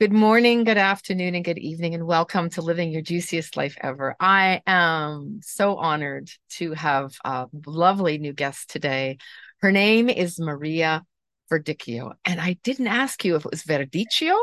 Good 0.00 0.12
morning, 0.12 0.64
good 0.64 0.76
afternoon, 0.76 1.36
and 1.36 1.44
good 1.44 1.56
evening, 1.56 1.94
and 1.94 2.04
welcome 2.04 2.50
to 2.50 2.62
Living 2.62 2.90
Your 2.90 3.00
Juiciest 3.00 3.56
Life 3.56 3.78
Ever. 3.80 4.16
I 4.18 4.60
am 4.66 5.38
so 5.44 5.76
honored 5.76 6.28
to 6.54 6.72
have 6.72 7.14
a 7.24 7.46
lovely 7.64 8.18
new 8.18 8.32
guest 8.32 8.70
today. 8.70 9.18
Her 9.60 9.70
name 9.70 10.08
is 10.08 10.40
Maria 10.40 11.04
Verdicchio, 11.48 12.14
and 12.24 12.40
I 12.40 12.54
didn't 12.64 12.88
ask 12.88 13.24
you 13.24 13.36
if 13.36 13.44
it 13.44 13.52
was 13.52 13.62
Verdicchio 13.62 14.36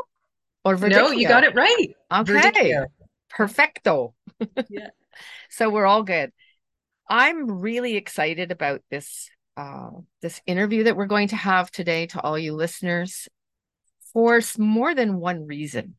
or 0.63 0.77
Verdicchio. 0.77 0.89
No, 0.89 1.11
you 1.11 1.27
got 1.27 1.43
it 1.43 1.53
right. 1.53 1.87
Okay, 2.09 2.31
Verdicchio. 2.31 2.85
perfecto. 3.29 4.15
Yeah. 4.69 4.87
So 5.49 5.69
we're 5.69 5.85
all 5.85 6.03
good. 6.03 6.31
I'm 7.09 7.59
really 7.59 7.97
excited 7.97 8.51
about 8.51 8.81
this 8.89 9.29
uh, 9.57 9.89
this 10.21 10.41
interview 10.47 10.85
that 10.85 10.95
we're 10.95 11.07
going 11.07 11.27
to 11.27 11.35
have 11.35 11.69
today 11.69 12.07
to 12.07 12.21
all 12.21 12.39
you 12.39 12.53
listeners 12.53 13.27
for 14.13 14.41
more 14.57 14.93
than 14.93 15.19
one 15.19 15.45
reason. 15.45 15.95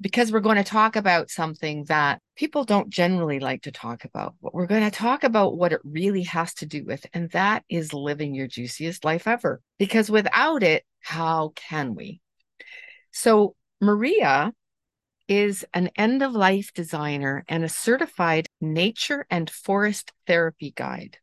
Because 0.00 0.30
we're 0.30 0.38
going 0.40 0.58
to 0.58 0.64
talk 0.64 0.94
about 0.94 1.28
something 1.28 1.84
that 1.84 2.20
people 2.36 2.62
don't 2.62 2.88
generally 2.88 3.40
like 3.40 3.62
to 3.62 3.72
talk 3.72 4.04
about. 4.04 4.36
But 4.40 4.54
we're 4.54 4.66
going 4.66 4.88
to 4.88 4.96
talk 4.96 5.24
about 5.24 5.56
what 5.56 5.72
it 5.72 5.80
really 5.82 6.22
has 6.22 6.54
to 6.54 6.66
do 6.66 6.84
with, 6.84 7.04
and 7.12 7.28
that 7.30 7.64
is 7.68 7.92
living 7.92 8.32
your 8.32 8.46
juiciest 8.46 9.04
life 9.04 9.26
ever. 9.26 9.60
Because 9.76 10.08
without 10.08 10.62
it, 10.62 10.84
how 11.00 11.52
can 11.56 11.96
we? 11.96 12.20
So, 13.10 13.56
Maria 13.80 14.52
is 15.28 15.64
an 15.74 15.90
end 15.96 16.22
of 16.22 16.32
life 16.32 16.72
designer 16.74 17.44
and 17.48 17.64
a 17.64 17.68
certified 17.68 18.46
nature 18.60 19.26
and 19.30 19.50
forest 19.50 20.12
therapy 20.26 20.72
guide. 20.74 21.18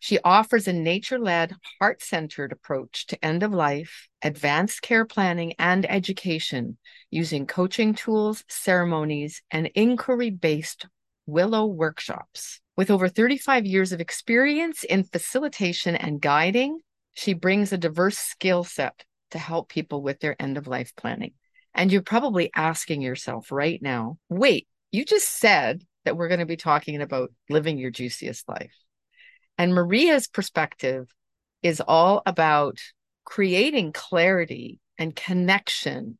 She 0.00 0.18
offers 0.24 0.66
a 0.66 0.72
nature 0.72 1.18
led, 1.18 1.54
heart 1.78 2.02
centered 2.02 2.52
approach 2.52 3.06
to 3.08 3.24
end 3.24 3.42
of 3.42 3.52
life, 3.52 4.08
advanced 4.22 4.80
care 4.82 5.04
planning, 5.04 5.52
and 5.58 5.88
education 5.88 6.78
using 7.10 7.46
coaching 7.46 7.94
tools, 7.94 8.42
ceremonies, 8.48 9.42
and 9.50 9.70
inquiry 9.74 10.30
based 10.30 10.86
Willow 11.26 11.66
workshops. 11.66 12.60
With 12.76 12.90
over 12.90 13.08
35 13.08 13.66
years 13.66 13.92
of 13.92 14.00
experience 14.00 14.84
in 14.84 15.04
facilitation 15.04 15.94
and 15.94 16.20
guiding, 16.20 16.80
she 17.12 17.34
brings 17.34 17.72
a 17.72 17.78
diverse 17.78 18.18
skill 18.18 18.64
set 18.64 19.04
to 19.32 19.38
help 19.38 19.68
people 19.68 20.02
with 20.02 20.18
their 20.20 20.34
end 20.40 20.56
of 20.56 20.66
life 20.66 20.92
planning. 20.96 21.34
And 21.74 21.92
you're 21.92 22.02
probably 22.02 22.50
asking 22.56 23.02
yourself 23.02 23.52
right 23.52 23.80
now, 23.80 24.16
wait, 24.28 24.66
you 24.90 25.04
just 25.04 25.28
said 25.38 25.84
that 26.04 26.16
we're 26.16 26.28
going 26.28 26.40
to 26.40 26.46
be 26.46 26.56
talking 26.56 27.00
about 27.00 27.30
living 27.48 27.78
your 27.78 27.90
juiciest 27.90 28.48
life. 28.48 28.74
And 29.60 29.74
Maria's 29.74 30.26
perspective 30.26 31.14
is 31.62 31.82
all 31.86 32.22
about 32.24 32.78
creating 33.24 33.92
clarity 33.92 34.80
and 34.96 35.14
connection 35.14 36.16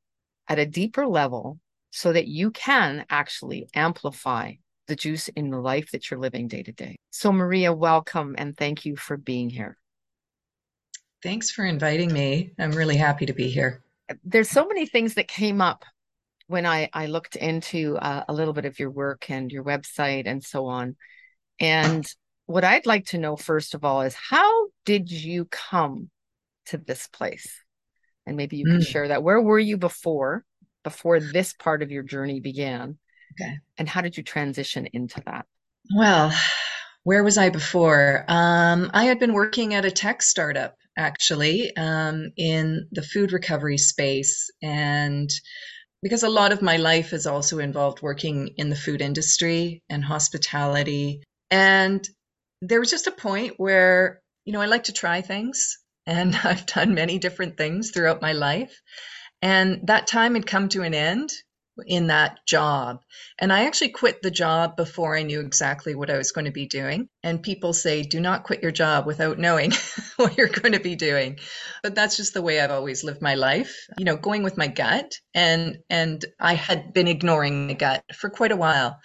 at 0.46 0.58
a 0.58 0.66
deeper 0.66 1.06
level 1.06 1.58
so 1.90 2.12
that 2.12 2.26
you 2.28 2.50
can 2.50 3.06
actually 3.08 3.66
amplify 3.74 4.52
the 4.88 4.94
juice 4.94 5.28
in 5.28 5.48
the 5.48 5.58
life 5.58 5.90
that 5.92 6.10
you're 6.10 6.20
living 6.20 6.48
day 6.48 6.62
to 6.62 6.72
day. 6.72 6.96
So, 7.12 7.32
Maria, 7.32 7.72
welcome 7.72 8.34
and 8.36 8.54
thank 8.54 8.84
you 8.84 8.94
for 8.94 9.16
being 9.16 9.48
here. 9.48 9.78
Thanks 11.22 11.50
for 11.50 11.64
inviting 11.64 12.12
me. 12.12 12.52
I'm 12.58 12.72
really 12.72 12.98
happy 12.98 13.24
to 13.24 13.32
be 13.32 13.48
here. 13.48 13.82
There's 14.22 14.50
so 14.50 14.66
many 14.66 14.84
things 14.84 15.14
that 15.14 15.28
came 15.28 15.62
up 15.62 15.86
when 16.46 16.66
I, 16.66 16.90
I 16.92 17.06
looked 17.06 17.36
into 17.36 17.96
uh, 17.96 18.24
a 18.28 18.34
little 18.34 18.52
bit 18.52 18.66
of 18.66 18.78
your 18.78 18.90
work 18.90 19.30
and 19.30 19.50
your 19.50 19.64
website 19.64 20.24
and 20.26 20.44
so 20.44 20.66
on. 20.66 20.96
And 21.58 22.06
what 22.50 22.64
I'd 22.64 22.84
like 22.84 23.06
to 23.06 23.18
know, 23.18 23.36
first 23.36 23.74
of 23.74 23.84
all, 23.84 24.02
is 24.02 24.14
how 24.14 24.66
did 24.84 25.10
you 25.10 25.44
come 25.44 26.10
to 26.66 26.78
this 26.78 27.06
place? 27.06 27.62
And 28.26 28.36
maybe 28.36 28.56
you 28.56 28.64
mm. 28.66 28.72
can 28.72 28.82
share 28.82 29.08
that. 29.08 29.22
Where 29.22 29.40
were 29.40 29.58
you 29.58 29.76
before, 29.76 30.44
before 30.82 31.20
this 31.20 31.52
part 31.52 31.80
of 31.80 31.92
your 31.92 32.02
journey 32.02 32.40
began? 32.40 32.98
Okay. 33.32 33.58
And 33.78 33.88
how 33.88 34.00
did 34.00 34.16
you 34.16 34.24
transition 34.24 34.88
into 34.92 35.22
that? 35.26 35.46
Well, 35.96 36.32
where 37.04 37.22
was 37.22 37.38
I 37.38 37.50
before? 37.50 38.24
Um, 38.26 38.90
I 38.92 39.04
had 39.04 39.20
been 39.20 39.32
working 39.32 39.74
at 39.74 39.84
a 39.84 39.90
tech 39.90 40.20
startup 40.20 40.76
actually 40.98 41.74
um, 41.76 42.32
in 42.36 42.88
the 42.90 43.02
food 43.02 43.32
recovery 43.32 43.78
space. 43.78 44.50
And 44.60 45.30
because 46.02 46.24
a 46.24 46.28
lot 46.28 46.50
of 46.50 46.62
my 46.62 46.78
life 46.78 47.10
has 47.10 47.28
also 47.28 47.60
involved 47.60 48.02
working 48.02 48.48
in 48.56 48.70
the 48.70 48.76
food 48.76 49.00
industry 49.00 49.84
and 49.88 50.04
hospitality. 50.04 51.22
And 51.52 52.08
there 52.60 52.80
was 52.80 52.90
just 52.90 53.06
a 53.06 53.12
point 53.12 53.54
where, 53.56 54.20
you 54.44 54.52
know, 54.52 54.60
I 54.60 54.66
like 54.66 54.84
to 54.84 54.92
try 54.92 55.20
things 55.20 55.78
and 56.06 56.34
I've 56.44 56.66
done 56.66 56.94
many 56.94 57.18
different 57.18 57.56
things 57.56 57.90
throughout 57.90 58.22
my 58.22 58.32
life. 58.32 58.80
And 59.42 59.86
that 59.86 60.06
time 60.06 60.34
had 60.34 60.46
come 60.46 60.68
to 60.70 60.82
an 60.82 60.94
end 60.94 61.30
in 61.86 62.08
that 62.08 62.40
job. 62.46 63.00
And 63.38 63.50
I 63.50 63.64
actually 63.64 63.90
quit 63.90 64.20
the 64.20 64.30
job 64.30 64.76
before 64.76 65.16
I 65.16 65.22
knew 65.22 65.40
exactly 65.40 65.94
what 65.94 66.10
I 66.10 66.18
was 66.18 66.32
going 66.32 66.44
to 66.44 66.50
be 66.50 66.66
doing. 66.66 67.08
And 67.22 67.42
people 67.42 67.72
say, 67.72 68.02
do 68.02 68.20
not 68.20 68.44
quit 68.44 68.62
your 68.62 68.72
job 68.72 69.06
without 69.06 69.38
knowing 69.38 69.72
what 70.16 70.36
you're 70.36 70.48
going 70.48 70.72
to 70.72 70.80
be 70.80 70.94
doing. 70.94 71.38
But 71.82 71.94
that's 71.94 72.16
just 72.16 72.34
the 72.34 72.42
way 72.42 72.60
I've 72.60 72.70
always 72.70 73.02
lived 73.02 73.22
my 73.22 73.34
life, 73.34 73.86
you 73.98 74.04
know, 74.04 74.16
going 74.16 74.42
with 74.42 74.58
my 74.58 74.66
gut. 74.66 75.14
And, 75.34 75.78
and 75.88 76.22
I 76.38 76.54
had 76.54 76.92
been 76.92 77.08
ignoring 77.08 77.68
my 77.68 77.74
gut 77.74 78.04
for 78.14 78.28
quite 78.28 78.52
a 78.52 78.56
while. 78.56 78.98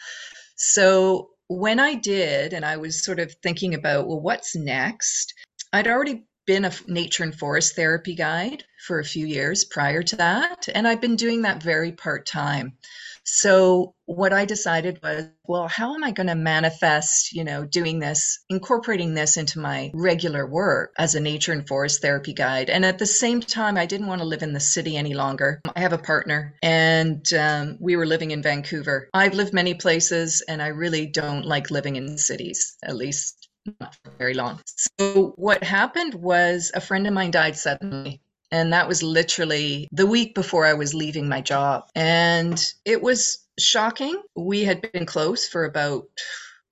So 0.58 1.30
when 1.48 1.80
I 1.80 1.96
did, 1.96 2.54
and 2.54 2.66
I 2.66 2.78
was 2.78 3.04
sort 3.04 3.20
of 3.20 3.34
thinking 3.44 3.74
about, 3.74 4.08
well, 4.08 4.20
what's 4.20 4.56
next? 4.56 5.34
I'd 5.72 5.88
already 5.88 6.26
been 6.46 6.66
a 6.66 6.72
nature 6.88 7.24
and 7.24 7.38
forest 7.38 7.76
therapy 7.76 8.16
guide 8.16 8.64
for 8.86 9.00
a 9.00 9.06
few 9.06 9.26
years 9.26 9.66
prior 9.66 10.04
to 10.04 10.16
that, 10.18 10.68
and 10.74 10.88
I've 10.88 11.02
been 11.02 11.16
doing 11.16 11.42
that 11.42 11.62
very 11.62 11.92
part 11.92 12.28
time. 12.28 12.78
So 13.26 13.96
what 14.06 14.34
I 14.34 14.46
decided 14.46 15.00
was, 15.02 15.26
well, 15.48 15.68
how 15.68 15.96
am 15.96 16.04
I 16.04 16.12
going 16.12 16.28
to 16.28 16.36
manifest, 16.36 17.34
you 17.34 17.44
know, 17.44 17.66
doing 17.66 18.00
this, 18.00 18.40
incorporating 18.50 19.16
this 19.16 19.38
into 19.38 19.60
my 19.60 19.92
regular 19.94 20.46
work 20.46 20.94
as 20.98 21.16
a 21.16 21.20
nature 21.20 21.52
and 21.52 21.68
forest 21.68 22.02
therapy 22.02 22.34
guide? 22.34 22.70
And 22.70 22.86
at 22.86 23.00
the 23.00 23.06
same 23.06 23.42
time, 23.42 23.78
I 23.78 23.88
didn't 23.88 24.08
want 24.08 24.22
to 24.22 24.28
live 24.28 24.44
in 24.44 24.54
the 24.54 24.60
city 24.60 24.96
any 24.96 25.16
longer. 25.16 25.60
I 25.76 25.80
have 25.80 25.94
a 25.94 25.98
partner 25.98 26.56
and 26.62 27.26
um, 27.34 27.78
we 27.80 27.96
were 27.96 28.06
living 28.06 28.32
in 28.32 28.44
Vancouver. 28.44 29.10
I've 29.14 29.34
lived 29.34 29.54
many 29.54 29.74
places 29.74 30.44
and 30.48 30.62
I 30.62 30.68
really 30.68 31.08
don't 31.08 31.46
like 31.46 31.72
living 31.72 31.96
in 31.96 32.18
cities, 32.18 32.78
at 32.84 32.96
least 32.96 33.50
not 33.80 33.98
very 34.20 34.36
long. 34.36 34.62
So 34.66 35.34
what 35.36 35.64
happened 35.64 36.14
was 36.14 36.72
a 36.76 36.82
friend 36.82 37.08
of 37.08 37.14
mine 37.14 37.32
died 37.32 37.58
suddenly 37.58 38.22
and 38.52 38.74
that 38.74 38.88
was 38.88 39.04
literally 39.04 39.88
the 39.92 40.08
week 40.08 40.36
before 40.36 40.66
I 40.66 40.74
was 40.74 40.94
leaving 40.94 41.30
my 41.30 41.42
job. 41.42 41.88
And 41.96 42.62
it 42.86 43.02
was 43.02 43.40
shocking. 43.60 44.22
We 44.36 44.64
had 44.64 44.92
been 44.92 45.06
close 45.06 45.48
for 45.48 45.66
about 45.66 46.06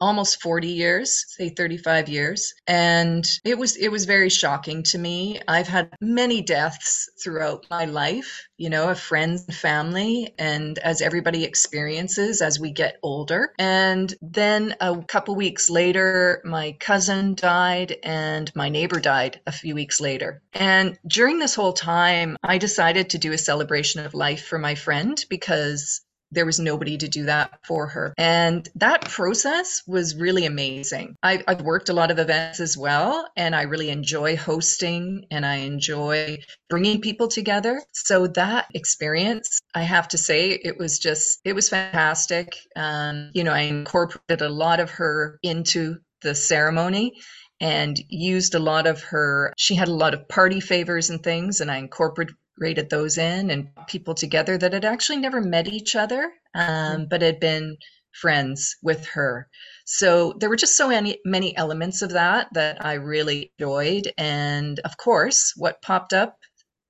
almost 0.03 0.41
40 0.41 0.67
years 0.67 1.25
say 1.29 1.49
35 1.49 2.09
years. 2.09 2.53
And 2.67 3.25
it 3.45 3.57
was 3.57 3.77
it 3.77 3.89
was 3.89 4.05
very 4.05 4.29
shocking 4.29 4.83
to 4.83 4.97
me. 4.97 5.39
I've 5.47 5.67
had 5.67 5.89
many 6.01 6.41
deaths 6.41 7.09
throughout 7.23 7.65
my 7.69 7.85
life 7.85 8.47
you 8.57 8.69
know 8.69 8.89
of 8.89 8.99
friends 8.99 9.45
and 9.47 9.55
family 9.55 10.33
and 10.37 10.79
as 10.79 11.01
everybody 11.01 11.43
experiences 11.43 12.41
as 12.41 12.59
we 12.59 12.71
get 12.71 12.97
older. 13.01 13.53
And 13.59 14.13
then 14.21 14.75
a 14.79 15.01
couple 15.03 15.35
weeks 15.35 15.69
later 15.69 16.41
my 16.45 16.75
cousin 16.79 17.35
died 17.35 17.95
and 18.03 18.53
my 18.55 18.69
neighbor 18.69 18.99
died 18.99 19.39
a 19.47 19.51
few 19.51 19.75
weeks 19.75 19.99
later. 20.01 20.41
And 20.53 20.97
during 21.07 21.39
this 21.39 21.55
whole 21.55 21.73
time 21.73 22.37
i 22.43 22.57
decided 22.57 23.09
to 23.09 23.17
do 23.17 23.31
a 23.31 23.37
celebration 23.37 24.05
of 24.05 24.13
life 24.13 24.45
for 24.45 24.59
my 24.59 24.75
friend 24.75 25.23
because 25.29 26.01
there 26.33 26.45
was 26.45 26.59
nobody 26.59 26.97
to 26.97 27.07
do 27.07 27.25
that 27.25 27.59
for 27.65 27.87
her. 27.87 28.13
And 28.17 28.67
that 28.75 29.09
process 29.09 29.83
was 29.87 30.15
really 30.15 30.45
amazing. 30.45 31.15
I, 31.23 31.43
have 31.47 31.61
worked 31.61 31.89
a 31.89 31.93
lot 31.93 32.11
of 32.11 32.19
events 32.19 32.59
as 32.59 32.77
well, 32.77 33.27
and 33.35 33.55
I 33.55 33.63
really 33.63 33.89
enjoy 33.89 34.35
hosting 34.35 35.25
and 35.31 35.45
I 35.45 35.57
enjoy 35.57 36.39
bringing 36.69 37.01
people 37.01 37.27
together. 37.27 37.81
So 37.91 38.27
that 38.27 38.67
experience, 38.73 39.61
I 39.73 39.83
have 39.83 40.07
to 40.09 40.17
say, 40.17 40.49
it 40.49 40.77
was 40.77 40.99
just, 40.99 41.39
it 41.45 41.53
was 41.53 41.69
fantastic. 41.69 42.55
Um, 42.75 43.31
you 43.33 43.43
know, 43.43 43.53
I 43.53 43.61
incorporated 43.61 44.41
a 44.41 44.49
lot 44.49 44.79
of 44.79 44.89
her 44.91 45.39
into 45.43 45.97
the 46.21 46.35
ceremony 46.35 47.13
and 47.59 47.97
used 48.09 48.55
a 48.55 48.59
lot 48.59 48.87
of 48.87 49.01
her 49.03 49.53
she 49.57 49.75
had 49.75 49.87
a 49.87 49.93
lot 49.93 50.13
of 50.13 50.27
party 50.27 50.59
favors 50.59 51.09
and 51.09 51.21
things 51.21 51.61
and 51.61 51.69
i 51.69 51.77
incorporated 51.77 52.35
rated 52.57 52.89
those 52.89 53.17
in 53.17 53.49
and 53.49 53.69
people 53.87 54.13
together 54.13 54.57
that 54.57 54.73
had 54.73 54.85
actually 54.85 55.17
never 55.17 55.41
met 55.41 55.67
each 55.67 55.95
other, 55.95 56.31
um, 56.53 56.67
mm-hmm. 56.67 57.03
but 57.09 57.21
had 57.21 57.39
been 57.39 57.77
friends 58.11 58.77
with 58.83 59.05
her. 59.07 59.47
So 59.85 60.33
there 60.39 60.49
were 60.49 60.55
just 60.55 60.77
so 60.77 60.87
many, 60.89 61.19
many 61.25 61.55
elements 61.57 62.01
of 62.01 62.11
that 62.11 62.47
that 62.53 62.85
I 62.85 62.93
really 62.93 63.51
enjoyed. 63.57 64.11
And 64.17 64.79
of 64.79 64.97
course, 64.97 65.53
what 65.57 65.81
popped 65.81 66.13
up 66.13 66.37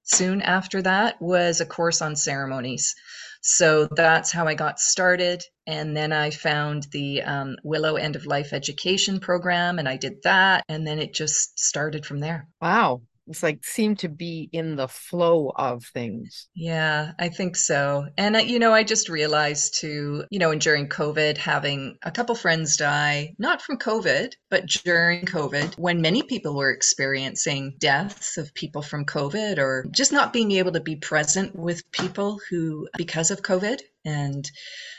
soon 0.03 0.41
after 0.41 0.81
that 0.81 1.21
was 1.21 1.61
a 1.61 1.65
course 1.65 2.01
on 2.01 2.15
ceremonies. 2.15 2.93
So 3.41 3.87
that's 3.87 4.31
how 4.31 4.47
I 4.47 4.53
got 4.53 4.79
started. 4.79 5.43
And 5.65 5.95
then 5.95 6.13
I 6.13 6.29
found 6.29 6.87
the 6.91 7.21
um, 7.23 7.55
Willow 7.63 7.95
End 7.95 8.15
of 8.15 8.25
Life 8.25 8.53
Education 8.53 9.19
Program 9.19 9.79
and 9.79 9.87
I 9.87 9.97
did 9.97 10.23
that. 10.23 10.63
And 10.69 10.85
then 10.85 10.99
it 10.99 11.13
just 11.13 11.59
started 11.59 12.05
from 12.05 12.19
there. 12.19 12.47
Wow. 12.61 13.01
It's 13.27 13.43
like 13.43 13.63
seem 13.63 13.95
to 13.97 14.09
be 14.09 14.49
in 14.51 14.75
the 14.75 14.87
flow 14.87 15.51
of 15.55 15.83
things. 15.85 16.47
Yeah, 16.55 17.11
I 17.19 17.29
think 17.29 17.55
so. 17.55 18.07
And, 18.17 18.35
uh, 18.35 18.39
you 18.39 18.59
know, 18.59 18.73
I 18.73 18.83
just 18.83 19.09
realized 19.09 19.79
too, 19.79 20.25
you 20.29 20.39
know, 20.39 20.51
and 20.51 20.61
during 20.61 20.89
COVID, 20.89 21.37
having 21.37 21.97
a 22.03 22.11
couple 22.11 22.35
friends 22.35 22.77
die, 22.77 23.33
not 23.37 23.61
from 23.61 23.77
COVID, 23.77 24.33
but 24.49 24.65
during 24.67 25.25
COVID, 25.25 25.77
when 25.77 26.01
many 26.01 26.23
people 26.23 26.55
were 26.55 26.71
experiencing 26.71 27.75
deaths 27.79 28.37
of 28.37 28.53
people 28.53 28.81
from 28.81 29.05
COVID 29.05 29.57
or 29.57 29.85
just 29.91 30.11
not 30.11 30.33
being 30.33 30.51
able 30.51 30.71
to 30.73 30.81
be 30.81 30.95
present 30.95 31.55
with 31.55 31.89
people 31.91 32.39
who, 32.49 32.87
because 32.97 33.31
of 33.31 33.41
COVID, 33.41 33.79
and 34.05 34.49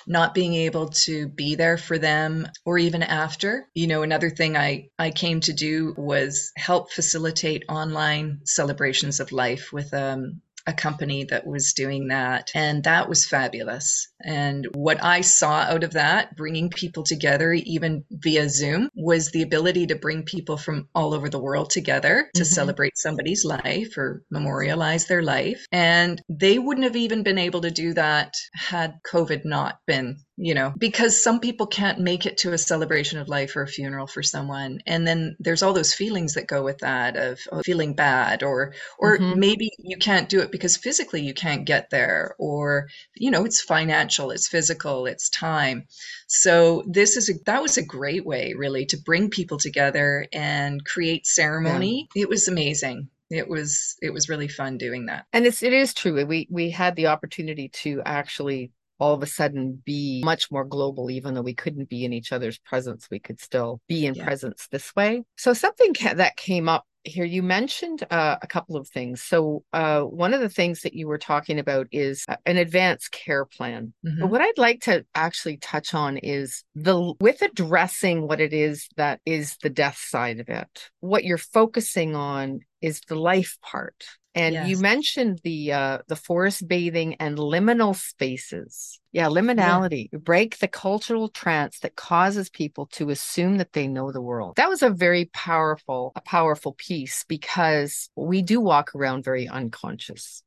not 0.06 0.34
being 0.34 0.54
able 0.54 0.88
to 0.88 1.28
be 1.28 1.54
there 1.54 1.78
for 1.78 1.98
them 1.98 2.46
or 2.64 2.78
even 2.78 3.02
after. 3.02 3.68
You 3.74 3.86
know, 3.86 4.02
another 4.02 4.30
thing 4.30 4.56
I, 4.56 4.88
I 4.98 5.10
came 5.10 5.40
to 5.40 5.52
do 5.52 5.94
was 5.96 6.52
help 6.56 6.90
facilitate 6.90 7.64
online 7.68 8.40
celebrations 8.44 9.20
of 9.20 9.32
life 9.32 9.72
with 9.72 9.92
um, 9.94 10.40
a 10.66 10.72
company 10.72 11.24
that 11.24 11.46
was 11.46 11.72
doing 11.72 12.08
that. 12.08 12.50
And 12.54 12.84
that 12.84 13.08
was 13.08 13.26
fabulous. 13.26 14.08
And 14.22 14.66
what 14.74 15.02
I 15.02 15.20
saw 15.20 15.60
out 15.60 15.84
of 15.84 15.92
that, 15.92 16.36
bringing 16.36 16.70
people 16.70 17.02
together, 17.02 17.52
even 17.52 18.04
via 18.10 18.48
Zoom, 18.48 18.88
was 18.94 19.30
the 19.30 19.42
ability 19.42 19.86
to 19.88 19.96
bring 19.96 20.22
people 20.22 20.56
from 20.56 20.88
all 20.94 21.14
over 21.14 21.28
the 21.28 21.40
world 21.40 21.70
together 21.70 22.28
to 22.34 22.42
mm-hmm. 22.42 22.52
celebrate 22.52 22.96
somebody's 22.96 23.44
life 23.44 23.96
or 23.96 24.22
memorialize 24.30 25.06
their 25.06 25.22
life. 25.22 25.66
And 25.72 26.20
they 26.28 26.58
wouldn't 26.58 26.84
have 26.84 26.96
even 26.96 27.22
been 27.22 27.38
able 27.38 27.60
to 27.62 27.70
do 27.70 27.92
that 27.94 28.34
had 28.54 28.98
COVID 29.06 29.44
not 29.44 29.78
been 29.86 30.16
you 30.36 30.52
know, 30.52 30.72
because 30.76 31.22
some 31.22 31.38
people 31.38 31.66
can't 31.66 32.00
make 32.00 32.26
it 32.26 32.38
to 32.38 32.52
a 32.52 32.58
celebration 32.58 33.20
of 33.20 33.28
life 33.28 33.54
or 33.54 33.62
a 33.62 33.68
funeral 33.68 34.08
for 34.08 34.22
someone. 34.22 34.82
And 34.84 35.06
then 35.06 35.36
there's 35.38 35.62
all 35.62 35.72
those 35.72 35.94
feelings 35.94 36.34
that 36.34 36.48
go 36.48 36.64
with 36.64 36.78
that 36.78 37.16
of, 37.16 37.38
of 37.52 37.64
feeling 37.64 37.94
bad 37.94 38.42
or 38.42 38.74
or 38.98 39.16
mm-hmm. 39.16 39.38
maybe 39.38 39.70
you 39.78 39.96
can't 39.96 40.28
do 40.28 40.40
it 40.40 40.50
because 40.50 40.76
physically 40.76 41.22
you 41.22 41.34
can't 41.34 41.64
get 41.64 41.90
there 41.90 42.34
or 42.38 42.88
you 43.14 43.30
know, 43.30 43.44
it's 43.44 43.62
financial, 43.62 44.32
it's 44.32 44.48
physical, 44.48 45.06
it's 45.06 45.28
time. 45.28 45.86
So 46.26 46.82
this 46.86 47.16
is 47.16 47.30
a 47.30 47.34
that 47.46 47.62
was 47.62 47.78
a 47.78 47.84
great 47.84 48.26
way 48.26 48.54
really 48.56 48.86
to 48.86 48.96
bring 48.96 49.30
people 49.30 49.58
together 49.58 50.26
and 50.32 50.84
create 50.84 51.26
ceremony. 51.26 52.08
Yeah. 52.14 52.22
It 52.22 52.28
was 52.28 52.48
amazing 52.48 53.08
it 53.30 53.48
was 53.48 53.96
it 54.02 54.12
was 54.12 54.28
really 54.28 54.48
fun 54.48 54.76
doing 54.76 55.06
that 55.06 55.24
and 55.32 55.46
it's 55.46 55.62
it 55.62 55.72
is 55.72 55.94
true 55.94 56.26
we 56.26 56.46
we 56.50 56.68
had 56.68 56.94
the 56.94 57.06
opportunity 57.06 57.68
to 57.68 58.02
actually 58.04 58.70
all 58.98 59.14
of 59.14 59.22
a 59.22 59.26
sudden 59.26 59.82
be 59.84 60.22
much 60.24 60.50
more 60.50 60.64
global, 60.64 61.10
even 61.10 61.34
though 61.34 61.42
we 61.42 61.54
couldn't 61.54 61.88
be 61.88 62.04
in 62.04 62.12
each 62.12 62.32
other's 62.32 62.58
presence, 62.58 63.08
we 63.10 63.18
could 63.18 63.40
still 63.40 63.80
be 63.88 64.06
in 64.06 64.14
yeah. 64.14 64.24
presence 64.24 64.68
this 64.70 64.94
way. 64.94 65.24
So, 65.36 65.52
something 65.52 65.94
ca- 65.94 66.14
that 66.14 66.36
came 66.36 66.68
up 66.68 66.84
here, 67.04 67.24
you 67.24 67.42
mentioned 67.42 68.02
uh, 68.10 68.36
a 68.40 68.46
couple 68.46 68.76
of 68.76 68.88
things. 68.88 69.22
So, 69.22 69.62
uh, 69.72 70.02
one 70.02 70.32
of 70.32 70.40
the 70.40 70.48
things 70.48 70.80
that 70.82 70.94
you 70.94 71.06
were 71.06 71.18
talking 71.18 71.58
about 71.58 71.86
is 71.92 72.24
uh, 72.28 72.36
an 72.46 72.56
advanced 72.56 73.12
care 73.12 73.44
plan. 73.44 73.92
Mm-hmm. 74.04 74.22
But 74.22 74.30
what 74.30 74.40
I'd 74.40 74.58
like 74.58 74.80
to 74.82 75.04
actually 75.14 75.58
touch 75.58 75.94
on 75.94 76.16
is 76.18 76.64
the 76.74 77.14
with 77.20 77.42
addressing 77.42 78.26
what 78.26 78.40
it 78.40 78.52
is 78.52 78.88
that 78.96 79.20
is 79.26 79.56
the 79.62 79.70
death 79.70 79.98
side 79.98 80.40
of 80.40 80.48
it, 80.48 80.90
what 81.00 81.24
you're 81.24 81.38
focusing 81.38 82.16
on 82.16 82.60
is 82.84 83.00
the 83.08 83.14
life 83.14 83.56
part 83.62 84.04
and 84.34 84.54
yes. 84.54 84.68
you 84.68 84.78
mentioned 84.78 85.40
the 85.44 85.72
uh, 85.72 85.98
the 86.08 86.16
forest 86.16 86.66
bathing 86.66 87.14
and 87.14 87.38
liminal 87.38 87.94
spaces. 87.94 88.98
Yeah, 89.12 89.26
liminality. 89.26 90.08
Yeah. 90.12 90.18
Break 90.18 90.58
the 90.58 90.66
cultural 90.66 91.28
trance 91.28 91.78
that 91.80 91.94
causes 91.94 92.50
people 92.50 92.86
to 92.94 93.10
assume 93.10 93.58
that 93.58 93.72
they 93.72 93.86
know 93.86 94.10
the 94.10 94.20
world. 94.20 94.56
That 94.56 94.68
was 94.68 94.82
a 94.82 94.90
very 94.90 95.26
powerful, 95.26 96.12
a 96.16 96.20
powerful 96.20 96.72
piece 96.72 97.24
because 97.28 98.10
we 98.16 98.42
do 98.42 98.60
walk 98.60 98.94
around 98.96 99.24
very 99.24 99.46
unconscious. 99.46 100.42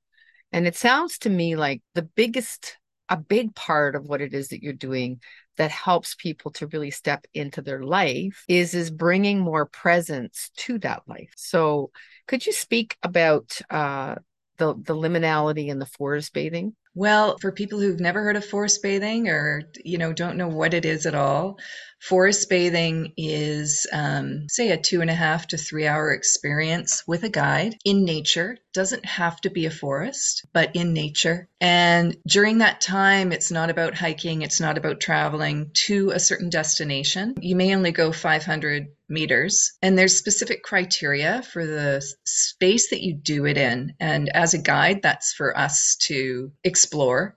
And 0.51 0.67
it 0.67 0.75
sounds 0.75 1.17
to 1.19 1.29
me 1.29 1.55
like 1.55 1.81
the 1.95 2.01
biggest, 2.01 2.77
a 3.07 3.15
big 3.15 3.55
part 3.55 3.95
of 3.95 4.05
what 4.07 4.21
it 4.21 4.33
is 4.33 4.49
that 4.49 4.61
you're 4.61 4.73
doing 4.73 5.21
that 5.57 5.71
helps 5.71 6.15
people 6.15 6.51
to 6.51 6.67
really 6.67 6.91
step 6.91 7.25
into 7.33 7.61
their 7.61 7.83
life 7.83 8.43
is 8.47 8.73
is 8.73 8.89
bringing 8.89 9.39
more 9.39 9.65
presence 9.65 10.51
to 10.57 10.77
that 10.79 11.03
life. 11.07 11.31
So 11.35 11.91
could 12.27 12.45
you 12.45 12.53
speak 12.53 12.97
about 13.03 13.59
uh, 13.69 14.15
the 14.57 14.73
the 14.75 14.95
liminality 14.95 15.71
and 15.71 15.81
the 15.81 15.85
forest 15.85 16.33
bathing? 16.33 16.75
Well, 16.97 17.37
for 17.39 17.51
people 17.51 17.79
who've 17.79 17.99
never 17.99 18.23
heard 18.23 18.37
of 18.37 18.43
forest 18.43 18.81
bathing 18.81 19.29
or 19.29 19.61
you 19.85 19.99
know 19.99 20.13
don't 20.13 20.35
know 20.35 20.47
what 20.47 20.73
it 20.73 20.83
is 20.83 21.05
at 21.05 21.13
all, 21.13 21.59
forest 21.99 22.49
bathing 22.49 23.13
is 23.15 23.85
um, 23.93 24.47
say 24.49 24.71
a 24.71 24.77
two 24.77 25.01
and 25.01 25.09
a 25.11 25.13
half 25.13 25.45
to 25.49 25.57
three 25.57 25.85
hour 25.85 26.11
experience 26.11 27.03
with 27.05 27.23
a 27.23 27.29
guide 27.29 27.75
in 27.85 28.03
nature. 28.03 28.57
Doesn't 28.73 29.05
have 29.05 29.39
to 29.41 29.51
be 29.51 29.67
a 29.67 29.71
forest, 29.71 30.43
but 30.53 30.75
in 30.75 30.93
nature. 30.93 31.47
And 31.61 32.17
during 32.27 32.57
that 32.59 32.81
time, 32.81 33.31
it's 33.31 33.51
not 33.51 33.69
about 33.69 33.93
hiking. 33.93 34.41
It's 34.41 34.59
not 34.59 34.79
about 34.79 34.99
traveling 34.99 35.69
to 35.85 36.09
a 36.09 36.19
certain 36.19 36.49
destination. 36.49 37.35
You 37.39 37.55
may 37.55 37.75
only 37.75 37.91
go 37.91 38.11
500 38.11 38.87
meters. 39.09 39.73
And 39.81 39.97
there's 39.97 40.17
specific 40.17 40.63
criteria 40.63 41.41
for 41.41 41.65
the 41.65 42.01
space 42.25 42.89
that 42.89 43.03
you 43.03 43.13
do 43.13 43.45
it 43.45 43.57
in. 43.57 43.93
And 43.99 44.29
as 44.29 44.53
a 44.53 44.61
guide, 44.61 45.01
that's 45.01 45.33
for 45.33 45.57
us 45.57 45.95
to 46.01 46.51
explore. 46.63 47.35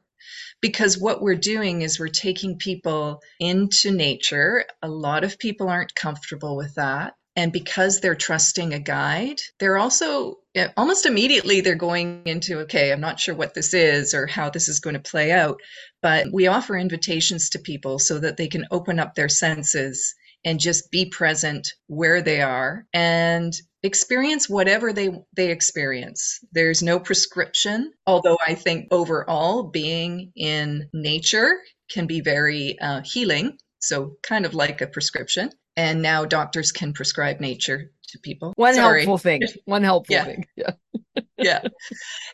Because 0.61 0.99
what 0.99 1.23
we're 1.23 1.37
doing 1.37 1.83
is 1.83 1.99
we're 1.99 2.09
taking 2.09 2.59
people 2.59 3.23
into 3.39 3.91
nature. 3.91 4.67
A 4.83 4.89
lot 4.89 5.25
of 5.25 5.39
people 5.39 5.69
aren't 5.69 5.95
comfortable 5.95 6.55
with 6.57 6.75
that. 6.75 7.15
And 7.37 7.53
because 7.53 8.01
they're 8.01 8.17
trusting 8.17 8.75
a 8.75 8.81
guide, 8.81 9.41
they're 9.59 9.79
also 9.79 10.37
almost 10.77 11.07
immediately 11.07 11.61
they're 11.61 11.77
going 11.77 12.23
into, 12.27 12.59
okay, 12.59 12.93
I'm 12.93 13.01
not 13.01 13.21
sure 13.21 13.35
what 13.35 13.55
this 13.55 13.73
is 13.73 14.13
or 14.13 14.27
how 14.27 14.51
this 14.51 14.69
is 14.69 14.81
going 14.81 14.95
to 14.95 15.01
play 15.01 15.31
out. 15.31 15.61
But 16.03 16.27
we 16.33 16.49
offer 16.49 16.77
invitations 16.77 17.49
to 17.51 17.59
people 17.59 17.99
so 17.99 18.19
that 18.19 18.37
they 18.37 18.49
can 18.49 18.67
open 18.71 18.99
up 18.99 19.15
their 19.15 19.29
senses 19.29 20.15
and 20.45 20.61
just 20.61 20.91
be 20.91 21.07
present 21.07 21.69
where 21.87 22.23
they 22.23 22.41
are 22.41 22.87
and 22.93 23.55
experience 23.83 24.49
whatever 24.49 24.93
they 24.93 25.11
they 25.35 25.51
experience 25.51 26.41
there's 26.53 26.83
no 26.83 26.99
prescription 27.01 27.93
although 28.07 28.37
i 28.47 28.55
think 28.55 28.87
overall 28.91 29.63
being 29.63 30.31
in 30.37 30.89
nature 30.93 31.53
can 31.91 32.07
be 32.07 32.21
very 32.21 32.79
uh, 32.81 33.01
healing 33.03 33.57
so 33.79 34.17
kind 34.23 34.45
of 34.45 34.53
like 34.53 34.83
a 34.83 34.87
prescription 34.87 35.51
and 35.77 36.03
now 36.03 36.27
doctors 36.27 36.73
can 36.73 36.93
prescribe 36.93 37.41
nature 37.41 37.91
to 38.07 38.19
people 38.19 38.53
one 38.57 38.75
Sorry. 38.75 39.01
helpful 39.01 39.19
thing 39.19 39.43
one 39.65 39.83
helpful 39.83 40.15
yeah. 40.15 40.25
thing 40.25 40.45
yeah 40.57 40.73
yeah. 41.43 41.63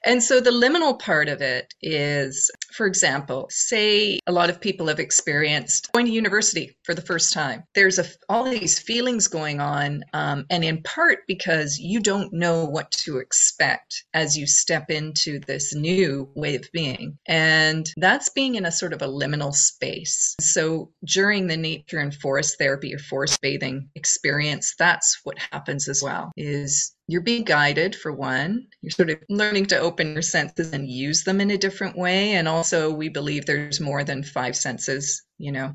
And 0.04 0.22
so 0.22 0.40
the 0.40 0.50
liminal 0.50 0.98
part 0.98 1.28
of 1.28 1.40
it 1.40 1.72
is, 1.80 2.50
for 2.76 2.86
example, 2.86 3.46
say 3.50 4.18
a 4.26 4.32
lot 4.32 4.50
of 4.50 4.60
people 4.60 4.88
have 4.88 5.00
experienced 5.00 5.90
going 5.92 6.06
to 6.06 6.12
university 6.12 6.76
for 6.84 6.94
the 6.94 7.00
first 7.00 7.32
time. 7.32 7.64
There's 7.74 7.98
a, 7.98 8.04
all 8.28 8.44
these 8.44 8.78
feelings 8.78 9.28
going 9.28 9.60
on, 9.60 10.04
um, 10.12 10.44
and 10.50 10.62
in 10.62 10.82
part 10.82 11.20
because 11.26 11.78
you 11.78 12.00
don't 12.00 12.32
know 12.32 12.66
what 12.66 12.90
to 12.92 13.16
expect 13.18 14.04
as 14.12 14.36
you 14.36 14.46
step 14.46 14.90
into 14.90 15.40
this 15.40 15.74
new 15.74 16.28
way 16.34 16.54
of 16.56 16.68
being. 16.72 17.18
And 17.26 17.90
that's 17.96 18.28
being 18.28 18.56
in 18.56 18.66
a 18.66 18.72
sort 18.72 18.92
of 18.92 19.00
a 19.00 19.08
liminal 19.08 19.54
space. 19.54 20.34
So 20.40 20.90
during 21.04 21.46
the 21.46 21.56
nature 21.56 21.98
and 21.98 22.14
forest 22.14 22.56
therapy 22.58 22.94
or 22.94 22.98
forest 22.98 23.40
bathing 23.40 23.88
experience, 23.94 24.74
that's 24.78 25.20
what 25.24 25.38
happens 25.50 25.88
as 25.88 26.02
well, 26.02 26.30
is 26.36 26.92
you're 27.08 27.22
being 27.22 27.44
guided 27.44 27.94
for 27.94 28.12
one 28.12 28.66
you're 28.82 28.90
sort 28.90 29.10
of 29.10 29.18
learning 29.28 29.66
to 29.66 29.78
open 29.78 30.12
your 30.12 30.22
senses 30.22 30.72
and 30.72 30.88
use 30.88 31.24
them 31.24 31.40
in 31.40 31.50
a 31.50 31.58
different 31.58 31.96
way 31.96 32.32
and 32.32 32.48
also 32.48 32.65
we 32.92 33.08
believe 33.08 33.46
there's 33.46 33.80
more 33.80 34.04
than 34.04 34.22
five 34.22 34.56
senses 34.56 35.22
you 35.38 35.52
know 35.52 35.74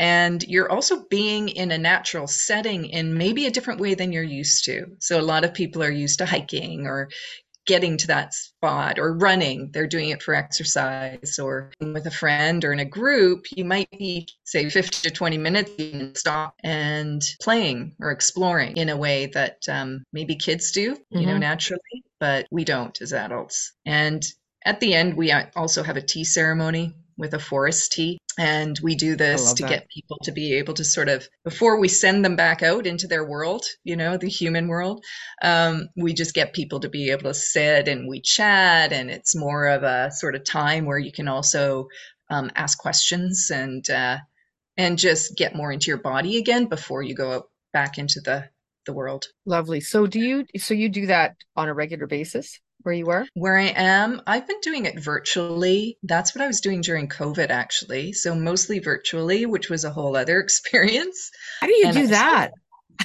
and 0.00 0.44
you're 0.44 0.70
also 0.70 1.04
being 1.10 1.48
in 1.48 1.70
a 1.70 1.78
natural 1.78 2.26
setting 2.26 2.86
in 2.86 3.16
maybe 3.18 3.46
a 3.46 3.50
different 3.50 3.80
way 3.80 3.94
than 3.94 4.12
you're 4.12 4.22
used 4.22 4.64
to 4.64 4.86
so 4.98 5.20
a 5.20 5.22
lot 5.22 5.44
of 5.44 5.54
people 5.54 5.82
are 5.82 5.90
used 5.90 6.18
to 6.18 6.26
hiking 6.26 6.86
or 6.86 7.08
getting 7.68 7.98
to 7.98 8.06
that 8.06 8.32
spot 8.32 8.98
or 8.98 9.12
running 9.12 9.70
they're 9.72 9.86
doing 9.86 10.08
it 10.08 10.22
for 10.22 10.34
exercise 10.34 11.38
or 11.38 11.70
with 11.80 12.06
a 12.06 12.10
friend 12.10 12.64
or 12.64 12.72
in 12.72 12.80
a 12.80 12.84
group 12.84 13.44
you 13.54 13.62
might 13.62 13.90
be 13.90 14.26
say 14.44 14.70
50 14.70 15.06
to 15.06 15.14
20 15.14 15.36
minutes 15.36 15.70
and 15.78 16.16
stop 16.16 16.54
and 16.64 17.22
playing 17.42 17.94
or 18.00 18.10
exploring 18.10 18.74
in 18.78 18.88
a 18.88 18.96
way 18.96 19.26
that 19.26 19.58
um, 19.68 20.02
maybe 20.14 20.34
kids 20.34 20.72
do 20.72 20.94
mm-hmm. 20.94 21.18
you 21.18 21.26
know 21.26 21.32
mm-hmm. 21.32 21.40
naturally 21.40 22.02
but 22.18 22.46
we 22.50 22.64
don't 22.64 23.00
as 23.02 23.12
adults 23.12 23.72
and 23.84 24.24
at 24.68 24.80
the 24.80 24.94
end 24.94 25.16
we 25.16 25.32
also 25.56 25.82
have 25.82 25.96
a 25.96 26.02
tea 26.02 26.24
ceremony 26.24 26.94
with 27.18 27.34
a 27.34 27.38
forest 27.38 27.92
tea. 27.92 28.18
And 28.38 28.78
we 28.80 28.94
do 28.94 29.16
this 29.16 29.52
to 29.54 29.62
that. 29.64 29.68
get 29.68 29.88
people 29.88 30.18
to 30.22 30.30
be 30.30 30.54
able 30.54 30.72
to 30.74 30.84
sort 30.84 31.08
of, 31.08 31.28
before 31.42 31.80
we 31.80 31.88
send 31.88 32.24
them 32.24 32.36
back 32.36 32.62
out 32.62 32.86
into 32.86 33.08
their 33.08 33.28
world, 33.28 33.64
you 33.82 33.96
know, 33.96 34.16
the 34.16 34.28
human 34.28 34.68
world, 34.68 35.04
um, 35.42 35.88
we 35.96 36.14
just 36.14 36.34
get 36.34 36.52
people 36.52 36.78
to 36.80 36.88
be 36.88 37.10
able 37.10 37.24
to 37.24 37.34
sit 37.34 37.88
and 37.88 38.08
we 38.08 38.20
chat. 38.20 38.92
And 38.92 39.10
it's 39.10 39.34
more 39.34 39.66
of 39.66 39.82
a 39.82 40.12
sort 40.12 40.36
of 40.36 40.44
time 40.44 40.86
where 40.86 40.98
you 40.98 41.10
can 41.10 41.26
also 41.26 41.88
um, 42.30 42.52
ask 42.54 42.78
questions 42.78 43.50
and, 43.52 43.88
uh, 43.90 44.18
and 44.76 44.96
just 44.96 45.36
get 45.36 45.56
more 45.56 45.72
into 45.72 45.88
your 45.88 46.00
body 46.00 46.38
again 46.38 46.66
before 46.66 47.02
you 47.02 47.16
go 47.16 47.48
back 47.72 47.98
into 47.98 48.20
the 48.20 48.48
the 48.86 48.92
world. 48.94 49.26
Lovely. 49.44 49.80
So 49.80 50.06
do 50.06 50.18
you 50.18 50.46
so 50.56 50.72
you 50.72 50.88
do 50.88 51.06
that 51.06 51.36
on 51.56 51.68
a 51.68 51.74
regular 51.74 52.06
basis 52.06 52.58
where 52.88 52.94
you 52.94 53.10
are? 53.10 53.26
Where 53.34 53.58
I 53.58 53.74
am, 53.76 54.22
I've 54.26 54.48
been 54.48 54.60
doing 54.62 54.86
it 54.86 54.98
virtually. 54.98 55.98
That's 56.02 56.34
what 56.34 56.42
I 56.42 56.46
was 56.46 56.62
doing 56.62 56.80
during 56.80 57.06
COVID 57.06 57.50
actually. 57.50 58.14
So 58.14 58.34
mostly 58.34 58.78
virtually, 58.78 59.44
which 59.44 59.68
was 59.68 59.84
a 59.84 59.90
whole 59.90 60.16
other 60.16 60.40
experience. 60.46 61.30
How 61.60 61.66
do 61.66 61.74
you 61.74 61.84
and 61.88 61.94
do 61.94 62.06
that? 62.06 62.52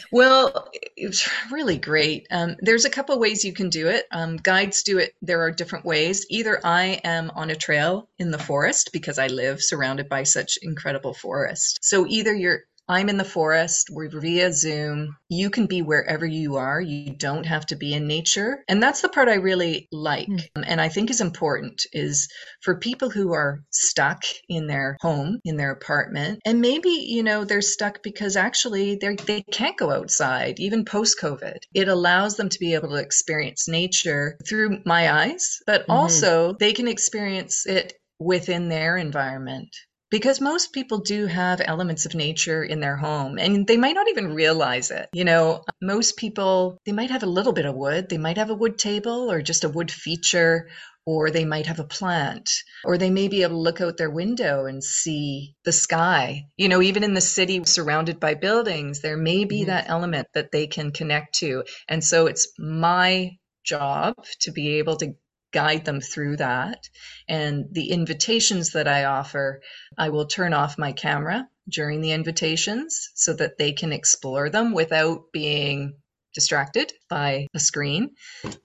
Well, 0.10 0.70
it's 0.96 1.30
really 1.52 1.78
great. 1.78 2.28
Um, 2.32 2.56
there's 2.62 2.86
a 2.86 2.90
couple 2.90 3.20
ways 3.20 3.44
you 3.44 3.52
can 3.52 3.70
do 3.70 3.90
it. 3.90 4.06
Um, 4.10 4.38
guides 4.38 4.84
do 4.84 5.00
it. 5.00 5.14
There 5.22 5.42
are 5.42 5.52
different 5.52 5.86
ways. 5.86 6.26
Either 6.30 6.60
I 6.64 7.02
am 7.04 7.30
on 7.36 7.50
a 7.50 7.56
trail 7.56 8.10
in 8.18 8.32
the 8.32 8.40
forest 8.40 8.92
because 8.94 9.20
I 9.20 9.28
live 9.28 9.62
surrounded 9.62 10.08
by 10.08 10.24
such 10.24 10.58
incredible 10.62 11.14
forest. 11.14 11.80
So 11.82 12.08
either 12.08 12.34
you're 12.34 12.62
I'm 12.90 13.08
in 13.08 13.18
the 13.18 13.24
forest. 13.24 13.90
We're 13.90 14.10
via 14.10 14.52
Zoom. 14.52 15.16
You 15.30 15.50
can 15.50 15.68
be 15.68 15.82
wherever 15.82 16.26
you 16.26 16.58
are. 16.58 16.82
You 16.82 17.16
don't 17.16 17.46
have 17.46 17.66
to 17.68 17.76
be 17.76 17.94
in 17.94 18.08
nature. 18.08 18.64
And 18.68 18.84
that's 18.84 19.02
the 19.02 19.10
part 19.10 19.30
I 19.30 19.36
really 19.36 19.88
like 19.92 20.28
mm. 20.28 20.64
and 20.66 20.82
I 20.82 20.90
think 20.90 21.10
is 21.10 21.22
important 21.22 21.86
is 21.94 22.28
for 22.62 22.78
people 22.78 23.10
who 23.10 23.34
are 23.34 23.62
stuck 23.72 24.24
in 24.50 24.68
their 24.68 24.98
home, 25.02 25.40
in 25.46 25.56
their 25.56 25.72
apartment, 25.72 26.40
and 26.46 26.62
maybe, 26.62 26.90
you 26.90 27.24
know, 27.24 27.46
they're 27.46 27.62
stuck 27.62 28.04
because 28.04 28.36
actually 28.36 28.96
they 28.96 29.16
they 29.16 29.44
can't 29.44 29.78
go 29.78 29.92
outside 29.92 30.60
even 30.60 30.86
post 30.86 31.20
COVID. 31.22 31.58
It 31.74 31.88
allows 31.88 32.36
them 32.36 32.50
to 32.50 32.60
be 32.60 32.74
able 32.74 32.90
to 32.90 32.96
experience 32.96 33.68
nature 33.68 34.38
through 34.48 34.82
my 34.86 35.12
eyes, 35.12 35.60
but 35.66 35.82
mm-hmm. 35.84 35.92
also 35.92 36.54
they 36.60 36.74
can 36.74 36.88
experience 36.88 37.66
it 37.66 37.94
within 38.20 38.70
their 38.70 38.98
environment 38.98 39.70
because 40.14 40.40
most 40.40 40.74
people 40.74 41.00
do 41.00 41.26
have 41.26 41.60
elements 41.66 42.06
of 42.06 42.14
nature 42.14 42.64
in 42.64 42.80
their 42.80 42.96
home 42.96 43.40
and 43.40 43.66
they 43.66 43.78
might 43.78 43.96
not 43.96 44.08
even 44.08 44.36
realize 44.36 44.92
it. 44.92 45.10
You 45.12 45.26
know, 45.26 45.64
most 45.82 46.18
people, 46.18 46.78
they 46.86 46.92
might 46.92 47.10
have 47.10 47.24
a 47.24 47.36
little 47.38 47.52
bit 47.52 47.66
of 47.66 47.74
wood, 47.74 48.10
they 48.10 48.20
might 48.20 48.38
have 48.38 48.52
a 48.52 48.54
wood 48.54 48.78
table 48.78 49.32
or 49.32 49.42
just 49.42 49.64
a 49.64 49.70
wood 49.70 49.90
feature, 49.90 50.70
or 51.08 51.32
they 51.32 51.46
might 51.46 51.66
have 51.66 51.80
a 51.80 51.84
plant, 51.84 52.52
or 52.86 53.00
they 53.00 53.10
may 53.10 53.28
be 53.28 53.42
able 53.42 53.56
to 53.56 53.62
look 53.62 53.82
out 53.82 53.98
their 53.98 54.12
window 54.12 54.68
and 54.68 54.84
see 54.84 55.56
the 55.66 55.72
sky. 55.72 56.44
You 56.58 56.70
know, 56.70 56.84
even 56.84 57.04
in 57.04 57.16
the 57.16 57.20
city 57.20 57.64
surrounded 57.66 58.20
by 58.20 58.36
buildings, 58.36 59.02
there 59.02 59.18
may 59.18 59.46
be 59.46 59.62
mm-hmm. 59.62 59.70
that 59.70 59.90
element 59.90 60.28
that 60.36 60.52
they 60.52 60.68
can 60.68 60.92
connect 60.92 61.40
to. 61.40 61.64
And 61.90 62.04
so 62.04 62.28
it's 62.28 62.54
my 62.60 63.32
job 63.66 64.14
to 64.42 64.52
be 64.52 64.78
able 64.78 64.98
to 64.98 65.16
guide 65.54 65.86
them 65.86 66.02
through 66.02 66.38
that. 66.38 66.90
And 67.30 67.66
the 67.72 67.92
invitations 67.92 68.72
that 68.72 68.88
I 68.88 69.06
offer, 69.06 69.62
I 69.98 70.10
will 70.10 70.26
turn 70.26 70.54
off 70.54 70.78
my 70.78 70.92
camera 70.92 71.48
during 71.70 72.02
the 72.02 72.12
invitations 72.12 73.12
so 73.14 73.34
that 73.34 73.58
they 73.58 73.72
can 73.72 73.94
explore 73.94 74.50
them 74.50 74.74
without 74.74 75.32
being 75.32 75.96
distracted 76.34 76.92
by 77.10 77.48
a 77.54 77.60
screen. 77.60 78.16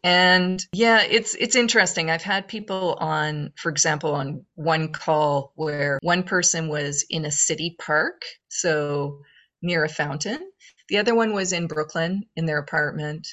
And 0.03 0.65
yeah 0.73 1.03
it's 1.03 1.35
it's 1.35 1.55
interesting. 1.55 2.11
I've 2.11 2.23
had 2.23 2.49
people 2.49 2.97
on 2.99 3.53
for 3.57 3.71
example 3.71 4.15
on 4.15 4.47
one 4.55 4.93
call 4.93 5.53
where 5.55 5.99
one 6.03 6.23
person 6.23 6.69
was 6.69 7.05
in 7.11 7.25
a 7.25 7.31
city 7.31 7.77
park 7.79 8.23
so 8.49 9.21
near 9.61 9.85
a 9.85 9.89
fountain. 9.89 10.51
The 10.89 10.99
other 10.99 11.15
one 11.15 11.35
was 11.35 11.53
in 11.53 11.67
brooklyn 11.67 12.23
in 12.37 12.47
their 12.47 12.59
apartment 12.59 13.29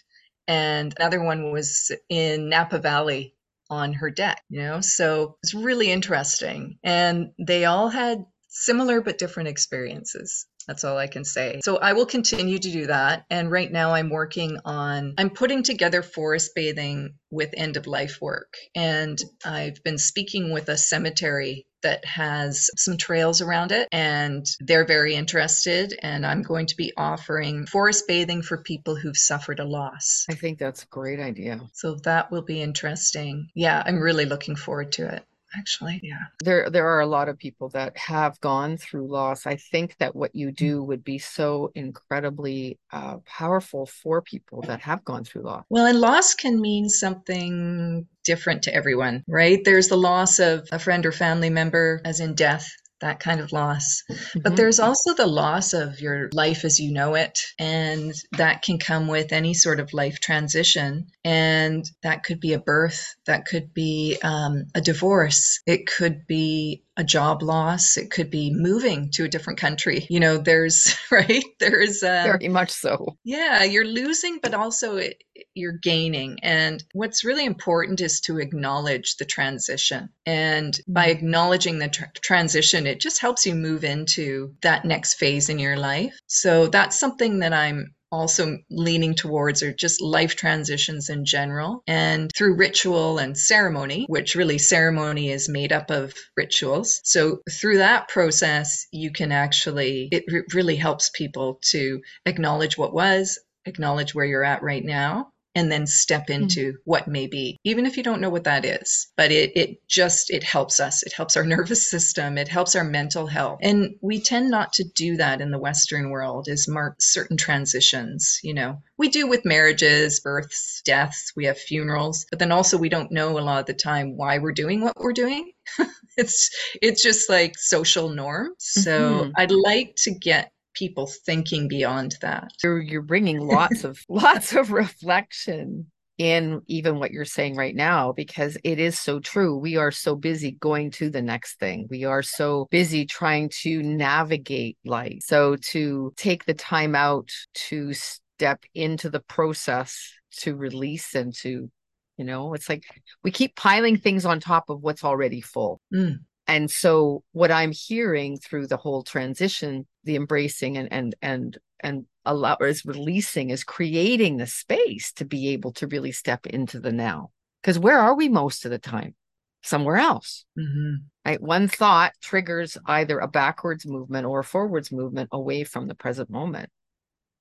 and 0.48 0.94
another 1.00 1.24
one 1.24 1.52
was 1.52 1.92
in 2.10 2.50
napa 2.50 2.80
valley 2.80 3.35
on 3.70 3.94
her 3.94 4.10
deck, 4.10 4.42
you 4.50 4.62
know? 4.62 4.82
So 4.82 5.38
it's 5.44 5.54
really 5.54 5.92
interesting. 5.92 6.78
And 6.84 7.32
they 7.40 7.66
all 7.66 7.90
had 7.90 8.26
similar 8.48 9.02
but 9.02 9.18
different 9.18 9.50
experiences. 9.50 10.48
That's 10.68 10.84
all 10.84 10.98
I 10.98 11.08
can 11.08 11.26
say. 11.26 11.60
So 11.64 11.78
I 11.78 11.94
will 11.94 12.08
continue 12.08 12.58
to 12.58 12.72
do 12.72 12.88
that. 12.88 13.26
And 13.30 13.52
right 13.52 13.72
now 13.72 13.92
I'm 13.94 14.10
working 14.10 14.58
on, 14.66 15.14
I'm 15.18 15.30
putting 15.30 15.62
together 15.62 16.02
forest 16.02 16.52
bathing 16.56 17.16
with 17.30 17.54
end 17.56 17.78
of 17.78 17.86
life 17.86 18.18
work. 18.20 18.56
And 18.76 19.20
I've 19.46 19.84
been 19.84 20.00
speaking 20.00 20.52
with 20.52 20.70
a 20.70 20.78
cemetery 20.78 21.68
that 21.86 22.04
has 22.04 22.72
some 22.76 22.98
trails 22.98 23.42
around 23.42 23.72
it 23.72 23.88
and 23.92 24.44
they're 24.60 24.88
very 24.88 25.14
interested 25.14 25.94
and 26.02 26.26
i'm 26.26 26.42
going 26.42 26.66
to 26.66 26.76
be 26.76 26.92
offering 26.98 27.68
forest 27.68 28.06
bathing 28.08 28.42
for 28.42 28.58
people 28.58 28.96
who've 28.96 29.16
suffered 29.18 29.60
a 29.60 29.66
loss. 29.66 30.26
I 30.28 30.34
think 30.34 30.58
that's 30.58 30.82
a 30.82 30.88
great 30.88 31.20
idea. 31.20 31.62
So 31.74 31.96
that 32.04 32.32
will 32.32 32.42
be 32.42 32.62
interesting. 32.62 33.50
Yeah 33.54 33.84
i'm 33.86 34.00
really 34.00 34.26
looking 34.26 34.56
forward 34.56 34.92
to 34.94 35.08
it 35.16 35.24
actually 35.58 36.00
yeah. 36.04 36.26
There 36.44 36.70
there 36.70 36.88
are 36.88 37.00
a 37.00 37.08
lot 37.08 37.30
of 37.30 37.38
people 37.38 37.70
that 37.70 37.98
have 37.98 38.40
gone 38.42 38.78
through 38.78 39.08
loss. 39.08 39.46
I 39.46 39.56
think 39.56 39.98
that 39.98 40.16
what 40.16 40.36
you 40.36 40.52
do 40.52 40.84
would 40.84 41.04
be 41.04 41.20
so 41.20 41.72
incredibly 41.76 42.80
uh, 42.92 43.18
powerful 43.26 43.86
for 43.86 44.22
people 44.22 44.62
that 44.64 44.82
have 44.82 45.04
gone 45.06 45.24
through 45.24 45.44
loss. 45.44 45.64
Well 45.70 45.86
and 45.86 46.00
loss 46.00 46.34
can 46.34 46.60
mean 46.60 46.90
something 46.90 48.08
different 48.24 48.64
to 48.64 48.74
everyone 48.74 49.24
right? 49.28 49.64
There's 49.64 49.88
the 49.88 49.98
loss 49.98 50.40
of 50.40 50.68
a 50.72 50.80
friend 50.80 51.06
or 51.06 51.12
family 51.12 51.50
member 51.50 52.02
as 52.06 52.20
in 52.20 52.36
death 52.36 52.68
that 53.06 53.20
kind 53.20 53.40
of 53.40 53.52
loss. 53.52 54.04
Mm-hmm. 54.10 54.40
But 54.40 54.56
there's 54.56 54.80
also 54.80 55.14
the 55.14 55.28
loss 55.28 55.74
of 55.74 56.02
your 56.02 56.30
life 56.34 56.66
as 56.66 56.80
you 56.80 56.92
know 56.92 57.14
it. 57.14 57.40
And 57.60 58.14
that 58.32 58.64
can 58.64 58.80
come 58.80 59.08
with 59.08 59.32
any 59.32 59.54
sort 59.54 59.80
of 59.80 59.94
life 59.94 60.20
transition. 60.20 61.08
And 61.24 61.86
that 62.02 62.24
could 62.24 62.40
be 62.40 62.54
a 62.54 62.60
birth, 62.60 63.16
that 63.28 63.46
could 63.46 63.74
be 63.74 64.18
um, 64.24 64.66
a 64.74 64.82
divorce, 64.82 65.62
it 65.68 65.86
could 65.86 66.26
be 66.26 66.85
a 66.98 67.04
job 67.04 67.44
loss, 67.44 67.98
it 67.98 68.10
could 68.10 68.30
be 68.30 68.54
moving 68.54 69.10
to 69.12 69.26
a 69.26 69.28
different 69.28 69.60
country. 69.60 70.06
You 70.10 70.20
know, 70.20 70.38
there's, 70.38 70.96
right? 71.12 71.44
There's 71.60 72.04
um, 72.04 72.24
very 72.24 72.48
much 72.48 72.72
so. 72.72 73.18
Yeah, 73.24 73.64
you're 73.64 73.86
losing, 73.86 74.40
but 74.42 74.54
also 74.54 74.98
it, 74.98 75.24
you're 75.54 75.78
gaining. 75.78 76.40
And 76.42 76.84
what's 76.94 77.26
really 77.26 77.46
important 77.46 78.02
is 78.02 78.22
to 78.22 78.40
acknowledge 78.40 79.18
the 79.18 79.26
transition. 79.26 80.10
And 80.26 80.80
by 80.88 81.08
mm-hmm. 81.08 81.18
acknowledging 81.18 81.80
the 81.80 81.90
tr- 81.90 82.06
transition, 82.22 82.88
it 82.88 83.00
just 83.00 83.20
helps 83.20 83.46
you 83.46 83.56
move 83.56 83.84
into 83.84 84.54
that 84.62 84.86
next 84.86 85.16
phase 85.16 85.50
in 85.50 85.60
your 85.60 85.78
life. 85.78 86.18
So 86.28 86.68
that's 86.68 86.98
something 87.00 87.40
that 87.40 87.54
I'm 87.54 87.94
also 88.16 88.58
leaning 88.70 89.14
towards 89.14 89.62
are 89.62 89.74
just 89.74 90.02
life 90.02 90.36
transitions 90.36 91.10
in 91.10 91.26
general. 91.26 91.84
And 91.88 92.32
through 92.36 92.56
ritual 92.56 93.18
and 93.18 93.38
ceremony 93.38 94.06
which 94.08 94.36
really 94.36 94.58
ceremony 94.58 95.32
is 95.32 95.50
made 95.50 95.72
up 95.72 95.90
of 95.92 96.14
rituals. 96.38 97.02
So 97.04 97.40
through 97.52 97.78
that 97.78 98.08
process 98.08 98.86
you 98.92 99.12
can 99.12 99.32
actually 99.32 100.10
it 100.12 100.24
really 100.54 100.76
helps 100.76 101.10
people 101.10 101.60
to 101.72 102.02
acknowledge 102.26 102.78
what 102.78 102.94
was 102.94 103.40
acknowledge 103.66 104.14
where 104.14 104.26
you're 104.26 104.44
at 104.44 104.62
right 104.62 104.84
now 104.84 105.32
and 105.56 105.72
then 105.72 105.88
step 105.88 106.28
hmm. 106.28 106.34
into 106.34 106.68
mm-hmm. 106.68 106.78
what 106.84 107.08
may 107.08 107.28
be 107.28 107.58
even 107.64 107.86
if 107.86 107.98
you 107.98 108.04
don't 108.04 108.22
know 108.22 108.30
what 108.30 108.44
that 108.44 108.66
is. 108.66 109.08
But 109.16 109.32
it 109.32 109.56
it 109.56 109.88
just 109.88 110.30
it 110.30 110.44
helps 110.44 110.80
us. 110.80 111.04
It 111.04 111.14
helps 111.14 111.38
our 111.38 111.46
nervous 111.56 111.90
system. 111.90 112.38
It 112.38 112.48
helps 112.48 112.76
our 112.76 112.84
mental 112.84 113.28
health. 113.28 113.60
And 113.62 113.96
we 114.02 114.22
tend 114.22 114.50
not 114.50 114.74
to 114.74 114.84
do 114.84 115.18
that 115.18 115.42
in 115.42 115.52
the 115.52 115.60
western 115.60 116.10
world 116.10 116.48
is 116.48 116.68
mark 116.68 116.96
certain 117.00 117.38
transitions 117.38 118.40
you 118.44 118.54
know. 118.54 118.82
We 118.98 119.10
do 119.10 119.28
with 119.28 119.46
marriages 119.46 120.20
births 120.20 120.82
deaths. 120.86 121.34
We 121.36 121.46
have 121.46 121.58
funerals. 121.58 122.26
But 122.30 122.40
then 122.40 122.52
also 122.52 122.78
we 122.78 122.90
don't 122.90 123.12
know 123.12 123.38
a 123.38 123.42
lot 123.42 123.60
of 123.60 123.66
the 123.66 123.74
time 123.74 124.18
why 124.18 124.38
we're 124.38 124.52
doing 124.52 124.82
what 124.82 124.98
we're 124.98 125.14
doing. 125.14 125.52
It's 126.18 126.50
it's 126.82 127.04
just 127.04 127.30
like 127.30 127.58
social 127.58 128.08
norm 128.08 128.52
so 128.58 128.92
mm-hmm. 128.92 129.32
i'd 129.36 129.52
like 129.52 129.96
to 129.98 130.12
get 130.12 130.52
people 130.76 131.08
thinking 131.08 131.68
beyond 131.68 132.16
that. 132.22 132.52
You're 132.64 132.82
you're 132.82 133.02
bringing 133.02 133.40
lots 133.40 133.84
of 133.84 134.00
lots 134.10 134.54
of 134.54 134.72
reflection 134.72 135.88
in 136.18 136.62
even 136.68 137.00
what 137.00 137.12
you're 137.12 137.26
saying 137.26 137.56
right 137.56 137.76
now 137.76 138.14
because 138.14 138.58
it 138.64 138.80
is 138.80 138.98
so 138.98 139.20
true. 139.20 139.58
We 139.58 139.76
are 139.76 139.92
so 139.92 140.16
busy 140.16 140.52
going 140.52 140.92
to 140.92 141.10
the 141.10 141.22
next 141.22 141.60
thing. 141.60 141.88
We 141.90 142.06
are 142.06 142.22
so 142.22 142.68
busy 142.72 143.06
trying 143.06 143.50
to 143.64 143.84
navigate 143.84 144.78
life. 144.86 145.20
So 145.24 145.58
to 145.72 146.14
take 146.16 146.46
the 146.46 146.54
time 146.54 146.96
out 146.96 147.32
to 147.68 147.94
step 147.94 148.64
into 148.74 149.10
the 149.10 149.20
process 149.20 150.14
to 150.38 150.56
release 150.56 151.16
and 151.16 151.34
to 151.34 151.70
you 152.18 152.26
know 152.26 152.54
it's 152.54 152.68
like 152.68 152.84
we 153.24 153.32
keep 153.32 153.56
piling 153.56 153.98
things 153.98 154.26
on 154.26 154.40
top 154.40 154.70
of 154.70 154.82
what's 154.82 155.04
already 155.04 155.40
full 155.40 155.80
mm. 155.94 156.18
And 156.48 156.70
so 156.70 157.24
what 157.32 157.52
I'm 157.52 157.72
hearing 157.72 158.38
through 158.38 158.68
the 158.68 158.78
whole 158.78 159.04
transition, 159.04 159.88
the 160.06 160.16
embracing 160.16 160.78
and 160.78 160.92
and 160.92 161.16
and 161.22 161.58
and 161.82 162.06
allow 162.26 162.56
is 162.62 162.86
releasing 162.86 163.50
is 163.50 163.64
creating 163.64 164.38
the 164.38 164.48
space 164.48 165.12
to 165.14 165.26
be 165.26 165.50
able 165.50 165.74
to 165.74 165.88
really 165.88 166.12
step 166.12 166.48
into 166.48 166.80
the 166.80 166.92
now. 166.92 167.32
Because 167.62 167.78
where 167.78 168.00
are 168.00 168.16
we 168.16 168.30
most 168.30 168.66
of 168.66 168.72
the 168.72 168.80
time? 168.80 169.16
Somewhere 169.64 169.98
else. 169.98 170.46
Mm-hmm. 170.58 170.96
Right. 171.26 171.42
One 171.42 171.68
thought 171.68 172.14
triggers 172.22 172.78
either 172.86 173.20
a 173.20 173.28
backwards 173.28 173.86
movement 173.86 174.26
or 174.26 174.40
a 174.40 174.44
forwards 174.44 174.92
movement 174.92 175.30
away 175.32 175.64
from 175.64 175.88
the 175.88 175.96
present 175.96 176.30
moment. 176.30 176.70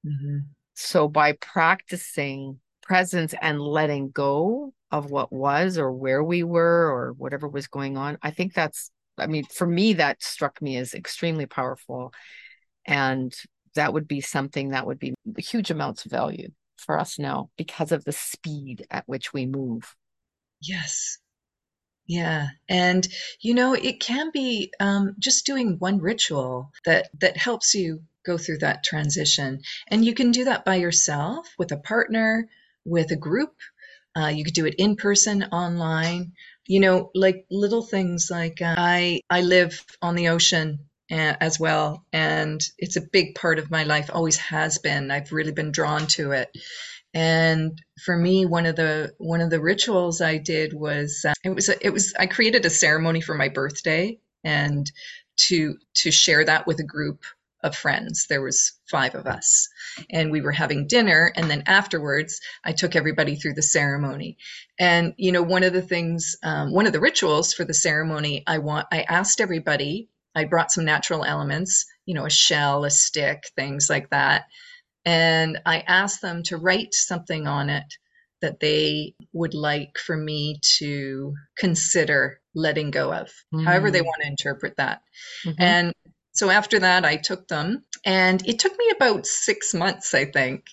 Mm-hmm. 0.06 0.38
So 0.75 1.09
by 1.09 1.33
practicing 1.33 2.61
presence 2.83 3.35
and 3.40 3.61
letting 3.61 4.11
go 4.11 4.73
of 4.90 5.11
what 5.11 5.33
was 5.33 5.78
or 5.78 5.92
where 5.92 6.23
we 6.25 6.42
were 6.42 6.90
or 6.90 7.14
whatever 7.16 7.49
was 7.49 7.66
going 7.66 7.97
on, 7.97 8.18
I 8.23 8.30
think 8.30 8.54
that's 8.54 8.90
I 9.18 9.26
mean, 9.26 9.44
for 9.44 9.66
me, 9.66 9.94
that 9.94 10.23
struck 10.23 10.61
me 10.61 10.76
as 10.76 10.94
extremely 10.94 11.47
powerful 11.47 12.12
and 12.86 13.34
that 13.74 13.92
would 13.92 14.06
be 14.06 14.20
something 14.20 14.70
that 14.70 14.86
would 14.86 14.98
be 14.98 15.14
huge 15.38 15.70
amounts 15.70 16.04
of 16.04 16.12
value 16.12 16.48
for 16.76 16.98
us 16.98 17.18
now 17.18 17.50
because 17.56 17.92
of 17.92 18.04
the 18.04 18.12
speed 18.12 18.86
at 18.90 19.04
which 19.06 19.32
we 19.32 19.46
move. 19.46 19.94
Yes. 20.60 21.18
Yeah. 22.06 22.48
And, 22.68 23.06
you 23.40 23.54
know, 23.54 23.72
it 23.72 24.00
can 24.00 24.30
be 24.30 24.72
um, 24.78 25.14
just 25.18 25.46
doing 25.46 25.78
one 25.78 26.00
ritual 26.00 26.70
that, 26.84 27.08
that 27.20 27.36
helps 27.36 27.74
you 27.74 28.02
go 28.26 28.36
through 28.36 28.58
that 28.58 28.84
transition. 28.84 29.60
And 29.88 30.04
you 30.04 30.14
can 30.14 30.30
do 30.30 30.44
that 30.44 30.64
by 30.64 30.76
yourself, 30.76 31.48
with 31.58 31.72
a 31.72 31.78
partner, 31.78 32.48
with 32.84 33.10
a 33.10 33.16
group. 33.16 33.54
Uh, 34.16 34.28
you 34.28 34.44
could 34.44 34.54
do 34.54 34.66
it 34.66 34.74
in 34.78 34.96
person, 34.96 35.44
online. 35.44 36.32
You 36.66 36.80
know, 36.80 37.10
like 37.14 37.46
little 37.50 37.82
things 37.82 38.28
like 38.30 38.62
uh, 38.62 38.74
I 38.76 39.20
I 39.28 39.42
live 39.42 39.84
on 40.00 40.14
the 40.14 40.28
ocean 40.28 40.78
as 41.14 41.61
well, 41.61 42.04
and 42.12 42.61
it's 42.78 42.97
a 42.97 43.00
big 43.12 43.35
part 43.35 43.59
of 43.59 43.71
my 43.71 43.85
life. 43.85 44.11
Always 44.12 44.37
has 44.37 44.78
been. 44.78 45.11
I've 45.11 45.33
really 45.33 45.52
been 45.52 45.73
drawn 45.73 46.06
to 46.09 46.33
it. 46.33 46.50
And 47.14 47.80
for 48.04 48.16
me, 48.16 48.44
one 48.44 48.66
of 48.66 48.76
the 48.76 49.14
one 49.18 49.40
of 49.40 49.50
the 49.50 49.61
rituals 49.61 50.21
I 50.21 50.38
did 50.38 50.73
was 50.75 51.25
uh, 51.26 51.35
it 51.44 51.54
was 51.54 51.68
a, 51.68 51.87
it 51.87 51.90
was 51.90 52.12
I 52.18 52.26
created 52.26 52.66
a 52.66 52.71
ceremony 52.71 53.21
for 53.21 53.35
my 53.35 53.49
birthday 53.49 54.18
and 54.42 54.90
to 55.37 55.76
to 55.94 56.11
share 56.11 56.44
that 56.44 56.66
with 56.66 56.80
a 56.80 56.85
group 56.85 57.25
of 57.62 57.75
friends. 57.75 58.26
There 58.28 58.42
was 58.42 58.73
five 58.90 59.14
of 59.14 59.26
us, 59.26 59.68
and 60.11 60.30
we 60.30 60.42
were 60.42 60.52
having 60.52 60.87
dinner. 60.87 61.33
And 61.35 61.50
then 61.50 61.62
afterwards, 61.66 62.40
I 62.64 62.73
took 62.73 62.97
everybody 62.97 63.37
through 63.37 63.54
the 63.54 63.62
ceremony. 63.62 64.37
And 64.78 65.14
you 65.16 65.33
know, 65.33 65.42
one 65.42 65.62
of 65.62 65.73
the 65.73 65.83
things, 65.83 66.37
um, 66.42 66.73
one 66.73 66.87
of 66.87 66.92
the 66.92 67.00
rituals 67.00 67.54
for 67.54 67.64
the 67.64 67.75
ceremony, 67.75 68.42
I 68.47 68.59
want, 68.59 68.88
I 68.92 69.02
asked 69.02 69.40
everybody. 69.40 70.09
I 70.34 70.44
brought 70.44 70.72
some 70.72 70.84
natural 70.84 71.24
elements, 71.24 71.86
you 72.06 72.14
know, 72.14 72.26
a 72.26 72.30
shell, 72.30 72.84
a 72.84 72.90
stick, 72.90 73.44
things 73.56 73.88
like 73.88 74.10
that. 74.10 74.44
And 75.04 75.60
I 75.66 75.80
asked 75.80 76.22
them 76.22 76.42
to 76.44 76.56
write 76.56 76.94
something 76.94 77.46
on 77.46 77.70
it 77.70 77.84
that 78.40 78.60
they 78.60 79.14
would 79.32 79.54
like 79.54 79.96
for 79.98 80.16
me 80.16 80.58
to 80.78 81.34
consider 81.58 82.40
letting 82.54 82.90
go 82.90 83.12
of, 83.12 83.30
mm. 83.54 83.64
however 83.64 83.90
they 83.90 84.00
mm. 84.00 84.06
want 84.06 84.22
to 84.22 84.28
interpret 84.28 84.76
that. 84.76 85.02
Mm-hmm. 85.46 85.62
And 85.62 85.92
so 86.32 86.50
after 86.50 86.80
that, 86.80 87.04
I 87.04 87.16
took 87.16 87.46
them, 87.48 87.84
and 88.04 88.46
it 88.46 88.58
took 88.58 88.76
me 88.76 88.90
about 88.90 89.24
six 89.24 89.72
months, 89.72 90.14
I 90.14 90.24
think, 90.24 90.64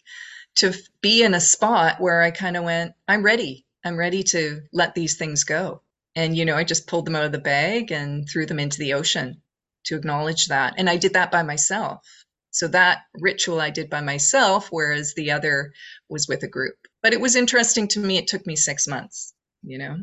to 0.55 0.73
be 1.01 1.23
in 1.23 1.33
a 1.33 1.39
spot 1.39 2.01
where 2.01 2.21
I 2.21 2.31
kind 2.31 2.57
of 2.57 2.63
went, 2.63 2.93
I'm 3.07 3.23
ready. 3.23 3.65
I'm 3.85 3.95
ready 3.95 4.23
to 4.23 4.61
let 4.73 4.95
these 4.95 5.17
things 5.17 5.43
go. 5.43 5.81
And, 6.15 6.35
you 6.35 6.45
know, 6.45 6.55
I 6.55 6.63
just 6.63 6.87
pulled 6.87 7.05
them 7.05 7.15
out 7.15 7.25
of 7.25 7.31
the 7.31 7.39
bag 7.39 7.91
and 7.91 8.27
threw 8.29 8.45
them 8.45 8.59
into 8.59 8.79
the 8.79 8.93
ocean 8.93 9.41
to 9.85 9.95
acknowledge 9.95 10.47
that. 10.47 10.75
And 10.77 10.89
I 10.89 10.97
did 10.97 11.13
that 11.13 11.31
by 11.31 11.43
myself. 11.43 12.05
So 12.51 12.67
that 12.69 13.03
ritual 13.19 13.61
I 13.61 13.69
did 13.69 13.89
by 13.89 14.01
myself, 14.01 14.67
whereas 14.71 15.13
the 15.15 15.31
other 15.31 15.71
was 16.09 16.27
with 16.27 16.43
a 16.43 16.47
group. 16.47 16.75
But 17.01 17.13
it 17.13 17.21
was 17.21 17.35
interesting 17.35 17.88
to 17.89 18.00
me. 18.00 18.17
It 18.17 18.27
took 18.27 18.45
me 18.45 18.55
six 18.55 18.88
months, 18.88 19.33
you 19.63 19.77
know? 19.77 19.97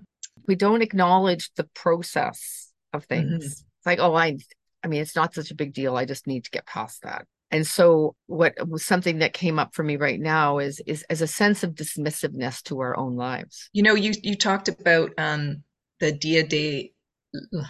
We 0.47 0.54
don't 0.54 0.82
acknowledge 0.82 1.50
the 1.56 1.68
process 1.75 2.73
of 2.94 3.04
things. 3.04 3.30
Mm-hmm. 3.30 3.44
It's 3.44 3.64
like, 3.87 3.99
oh, 3.99 4.14
I 4.14 4.38
I 4.82 4.88
mean, 4.88 5.02
it's 5.02 5.16
not 5.16 5.35
such 5.35 5.50
a 5.50 5.56
big 5.56 5.75
deal. 5.75 5.97
I 5.97 6.04
just 6.04 6.26
need 6.26 6.44
to 6.44 6.50
get 6.50 6.66
past 6.66 7.02
that. 7.02 7.26
And 7.50 7.66
so 7.66 8.14
what 8.26 8.54
was 8.68 8.85
something 8.85 9.18
that 9.18 9.32
came 9.32 9.58
up 9.58 9.75
for 9.75 9.82
me 9.82 9.97
right 9.97 10.20
now 10.20 10.58
is 10.58 10.80
is 10.87 11.04
as 11.11 11.23
a 11.23 11.26
sense 11.26 11.62
of 11.62 11.75
dismissiveness 11.75 12.62
to 12.64 12.80
our 12.80 12.97
own 12.97 13.16
lives. 13.16 13.70
You 13.73 13.82
know, 13.82 13.94
you 13.94 14.12
you 14.23 14.37
talked 14.37 14.68
about 14.68 15.12
um 15.18 15.62
the 16.00 16.12
Dia 16.12 16.47
de 16.47 16.92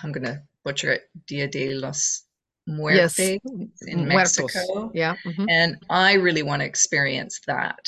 I'm 0.03 0.12
gonna 0.12 0.43
butcher 0.58 0.58
it, 0.69 1.03
Dia 1.27 1.49
de 1.49 1.75
los 1.75 2.25
Muertos 2.67 3.19
yes. 3.19 3.39
in 3.87 4.07
Mexico. 4.07 4.91
Yeah. 4.95 5.17
Mm-hmm. 5.25 5.47
And 5.49 5.77
I 5.89 6.15
really 6.15 6.43
want 6.43 6.61
to 6.61 6.67
experience 6.67 7.41
that. 7.47 7.79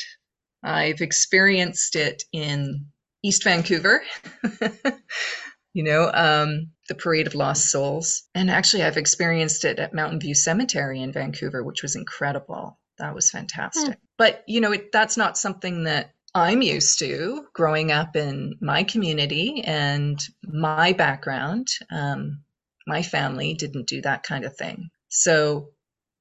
I've 0.63 1.01
experienced 1.01 1.97
it 1.97 2.23
in 2.33 2.87
East 3.23 3.45
Vancouver. 3.45 4.03
you 5.75 5.85
know, 5.85 6.11
um, 6.13 6.71
the 6.89 6.95
Parade 6.95 7.27
of 7.27 7.35
Lost 7.35 7.71
Souls. 7.71 8.23
And 8.35 8.51
actually, 8.51 8.83
I've 8.83 8.97
experienced 8.97 9.65
it 9.65 9.79
at 9.79 9.95
Mountain 9.95 10.21
View 10.21 10.35
Cemetery 10.35 11.01
in 11.01 11.13
Vancouver, 11.13 11.63
which 11.63 11.83
was 11.83 11.95
incredible. 11.95 12.79
That 12.99 13.15
was 13.15 13.31
fantastic. 13.31 13.95
Mm. 13.95 14.01
But, 14.19 14.45
you 14.47 14.61
know, 14.61 14.73
it, 14.73 14.93
that's 14.93 15.17
not 15.17 15.39
something 15.39 15.85
that 15.85 16.13
I'm 16.35 16.63
used 16.63 16.99
to 17.01 17.47
growing 17.55 17.93
up 17.93 18.17
in 18.17 18.57
my 18.61 18.83
community 18.83 19.63
and 19.65 20.21
my 20.43 20.93
background. 20.93 21.69
Um, 21.91 22.43
my 22.87 23.03
family 23.03 23.55
didn't 23.55 23.87
do 23.87 24.01
that 24.03 24.23
kind 24.23 24.45
of 24.45 24.57
thing. 24.57 24.91
So, 25.09 25.71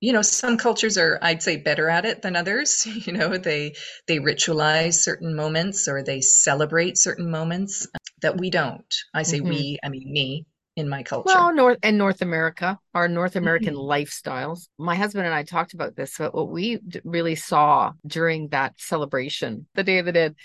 you 0.02 0.14
know, 0.14 0.22
some 0.22 0.58
cultures 0.58 0.98
are, 0.98 1.20
I'd 1.22 1.44
say, 1.44 1.58
better 1.58 1.90
at 1.90 2.06
it 2.06 2.22
than 2.22 2.36
others. 2.36 2.88
You 3.06 3.14
know, 3.14 3.38
they 3.38 3.76
they 4.08 4.20
ritualize 4.20 4.96
certain 4.96 5.36
moments 5.36 5.88
or 5.88 6.04
they 6.04 6.22
celebrate 6.22 6.98
certain 6.98 7.30
moments 7.30 7.88
that 8.22 8.38
we 8.38 8.50
don't. 8.50 8.94
I 9.14 9.24
say 9.24 9.40
mm-hmm. 9.40 9.50
we, 9.50 9.80
I 9.84 9.90
mean 9.90 10.12
me 10.12 10.46
in 10.76 10.90
my 10.90 11.04
culture. 11.04 11.26
Well, 11.26 11.54
North 11.54 11.78
and 11.84 11.98
North 11.98 12.22
America, 12.22 12.80
our 12.94 13.08
North 13.08 13.36
American 13.36 13.76
mm-hmm. 13.76 13.90
lifestyles. 13.90 14.68
My 14.78 14.96
husband 14.96 15.26
and 15.26 15.36
I 15.36 15.44
talked 15.44 15.74
about 15.74 15.96
this, 15.96 16.16
but 16.18 16.34
what 16.34 16.50
we 16.50 16.80
really 17.04 17.36
saw 17.36 17.92
during 18.06 18.50
that 18.50 18.74
celebration, 18.78 19.68
the 19.76 19.84
Day 19.84 20.00
of 20.00 20.06
the 20.06 20.14
Dead, 20.14 20.36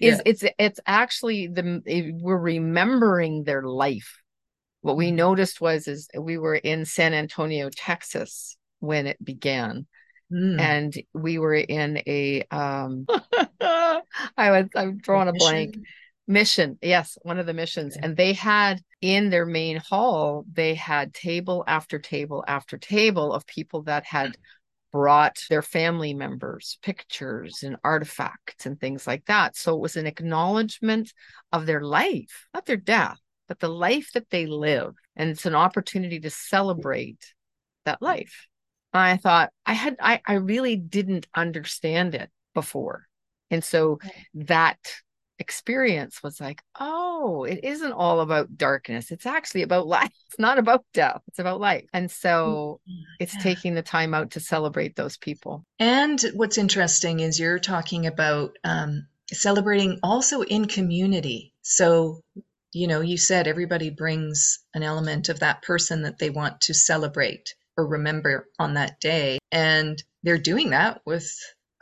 is 0.00 0.16
yeah. 0.16 0.22
it's 0.24 0.44
it's 0.58 0.80
actually 0.86 1.48
the 1.48 2.18
we're 2.20 2.36
remembering 2.36 3.44
their 3.44 3.62
life. 3.62 4.21
What 4.82 4.96
we 4.96 5.12
noticed 5.12 5.60
was 5.60 5.88
is 5.88 6.08
we 6.16 6.38
were 6.38 6.56
in 6.56 6.84
San 6.84 7.14
Antonio, 7.14 7.70
Texas 7.70 8.56
when 8.80 9.06
it 9.06 9.24
began. 9.24 9.86
Mm. 10.30 10.60
And 10.60 11.02
we 11.14 11.38
were 11.38 11.54
in 11.54 12.02
a 12.06 12.42
um 12.50 13.06
I 13.60 14.02
was 14.36 14.66
I'm 14.74 14.98
drawing 14.98 15.28
a 15.28 15.32
blank. 15.32 15.78
Mission. 16.28 16.78
Yes 16.80 17.18
one 17.22 17.38
of 17.38 17.46
the 17.46 17.54
missions. 17.54 17.96
And 17.96 18.16
they 18.16 18.32
had 18.32 18.80
in 19.00 19.30
their 19.30 19.46
main 19.46 19.76
hall 19.76 20.44
they 20.50 20.74
had 20.74 21.12
table 21.12 21.64
after 21.66 21.98
table 21.98 22.44
after 22.46 22.78
table 22.78 23.32
of 23.32 23.46
people 23.46 23.82
that 23.82 24.04
had 24.04 24.36
brought 24.92 25.42
their 25.50 25.62
family 25.62 26.14
members 26.14 26.78
pictures 26.82 27.62
and 27.62 27.76
artifacts 27.82 28.66
and 28.66 28.80
things 28.80 29.06
like 29.06 29.24
that. 29.26 29.56
So 29.56 29.74
it 29.74 29.80
was 29.80 29.96
an 29.96 30.06
acknowledgement 30.06 31.12
of 31.52 31.66
their 31.66 31.82
life 31.82 32.48
not 32.54 32.66
their 32.66 32.76
death 32.76 33.18
but 33.52 33.60
the 33.60 33.68
life 33.68 34.12
that 34.14 34.30
they 34.30 34.46
live 34.46 34.94
and 35.14 35.28
it's 35.28 35.44
an 35.44 35.54
opportunity 35.54 36.18
to 36.18 36.30
celebrate 36.30 37.34
that 37.84 38.00
life 38.00 38.48
And 38.94 39.02
i 39.02 39.18
thought 39.18 39.52
i 39.66 39.74
had 39.74 39.96
i, 40.00 40.22
I 40.26 40.34
really 40.34 40.76
didn't 40.76 41.26
understand 41.34 42.14
it 42.14 42.30
before 42.54 43.08
and 43.50 43.62
so 43.62 43.98
that 44.32 44.78
experience 45.42 46.22
was 46.22 46.40
like, 46.40 46.62
oh, 46.80 47.44
it 47.44 47.60
isn't 47.64 47.92
all 47.92 48.20
about 48.20 48.56
darkness. 48.56 49.10
It's 49.10 49.26
actually 49.26 49.62
about 49.62 49.86
life. 49.86 50.10
It's 50.32 50.38
not 50.38 50.58
about 50.58 50.86
death. 50.94 51.20
It's 51.28 51.40
about 51.40 51.60
life. 51.60 51.84
And 51.92 52.10
so 52.10 52.80
mm-hmm. 52.88 53.02
it's 53.20 53.34
yeah. 53.34 53.42
taking 53.42 53.74
the 53.74 53.82
time 53.82 54.14
out 54.14 54.30
to 54.30 54.40
celebrate 54.40 54.96
those 54.96 55.18
people. 55.18 55.66
And 55.78 56.18
what's 56.32 56.56
interesting 56.56 57.20
is 57.20 57.38
you're 57.38 57.58
talking 57.58 58.06
about 58.06 58.56
um, 58.64 59.06
celebrating 59.30 59.98
also 60.02 60.40
in 60.40 60.68
community. 60.68 61.52
So, 61.60 62.22
you 62.72 62.86
know, 62.86 63.00
you 63.00 63.16
said 63.16 63.46
everybody 63.46 63.90
brings 63.90 64.58
an 64.74 64.82
element 64.82 65.28
of 65.28 65.40
that 65.40 65.62
person 65.62 66.02
that 66.02 66.18
they 66.18 66.30
want 66.30 66.60
to 66.62 66.74
celebrate 66.74 67.54
or 67.76 67.86
remember 67.86 68.48
on 68.58 68.74
that 68.74 69.00
day. 69.00 69.38
And 69.50 70.02
they're 70.22 70.38
doing 70.38 70.70
that 70.70 71.00
with 71.04 71.30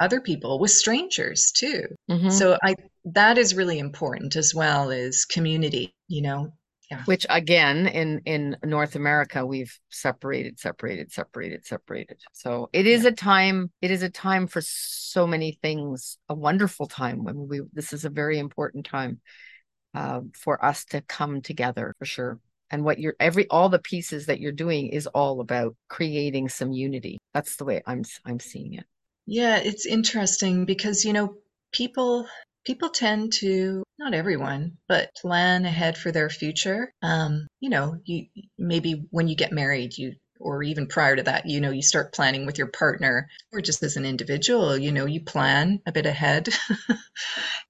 other 0.00 0.20
people 0.20 0.58
with 0.58 0.70
strangers 0.70 1.52
too 1.52 1.84
mm-hmm. 2.10 2.30
so 2.30 2.56
i 2.62 2.74
that 3.04 3.38
is 3.38 3.54
really 3.54 3.78
important 3.78 4.34
as 4.34 4.54
well 4.54 4.90
as 4.90 5.26
community 5.26 5.94
you 6.08 6.22
know 6.22 6.50
yeah. 6.90 7.02
which 7.04 7.26
again 7.28 7.86
in 7.86 8.20
in 8.24 8.56
north 8.64 8.96
america 8.96 9.44
we've 9.44 9.78
separated 9.90 10.58
separated 10.58 11.12
separated 11.12 11.64
separated 11.64 12.16
so 12.32 12.68
it 12.72 12.86
is 12.86 13.02
yeah. 13.02 13.10
a 13.10 13.12
time 13.12 13.70
it 13.82 13.90
is 13.90 14.02
a 14.02 14.10
time 14.10 14.46
for 14.46 14.62
so 14.64 15.26
many 15.26 15.58
things 15.62 16.16
a 16.28 16.34
wonderful 16.34 16.86
time 16.86 17.22
when 17.22 17.46
we 17.46 17.60
this 17.74 17.92
is 17.92 18.04
a 18.04 18.10
very 18.10 18.38
important 18.38 18.86
time 18.86 19.20
uh, 19.94 20.20
for 20.34 20.64
us 20.64 20.84
to 20.86 21.00
come 21.02 21.40
together 21.40 21.94
for 21.98 22.04
sure. 22.04 22.38
And 22.70 22.84
what 22.84 23.00
you're 23.00 23.16
every 23.18 23.48
all 23.48 23.68
the 23.68 23.80
pieces 23.80 24.26
that 24.26 24.40
you're 24.40 24.52
doing 24.52 24.88
is 24.88 25.06
all 25.08 25.40
about 25.40 25.74
creating 25.88 26.48
some 26.48 26.72
unity. 26.72 27.18
That's 27.34 27.56
the 27.56 27.64
way 27.64 27.82
i'm 27.86 28.04
i'm 28.24 28.38
seeing 28.38 28.74
it. 28.74 28.84
Yeah, 29.26 29.58
it's 29.58 29.86
interesting 29.86 30.64
because, 30.64 31.04
you 31.04 31.12
know, 31.12 31.34
people 31.72 32.26
people 32.64 32.90
tend 32.90 33.32
to 33.32 33.82
not 33.98 34.14
everyone 34.14 34.76
but 34.86 35.14
plan 35.14 35.64
ahead 35.64 35.96
for 35.96 36.12
their 36.12 36.30
future. 36.30 36.92
Um, 37.02 37.46
you 37.58 37.70
know 37.70 37.96
you 38.04 38.26
maybe 38.58 39.06
when 39.10 39.28
you 39.28 39.34
get 39.34 39.52
married 39.52 39.96
you 39.96 40.14
or 40.38 40.62
even 40.62 40.86
prior 40.86 41.16
to 41.16 41.22
that 41.24 41.46
you 41.46 41.60
know 41.60 41.70
you 41.70 41.82
start 41.82 42.14
planning 42.14 42.46
with 42.46 42.56
your 42.56 42.68
partner 42.68 43.28
or 43.52 43.60
just 43.60 43.82
as 43.82 43.96
an 43.96 44.06
individual 44.06 44.76
you 44.78 44.90
know 44.90 45.06
you 45.06 45.20
plan 45.22 45.80
a 45.86 45.92
bit 45.92 46.06
ahead. 46.06 46.48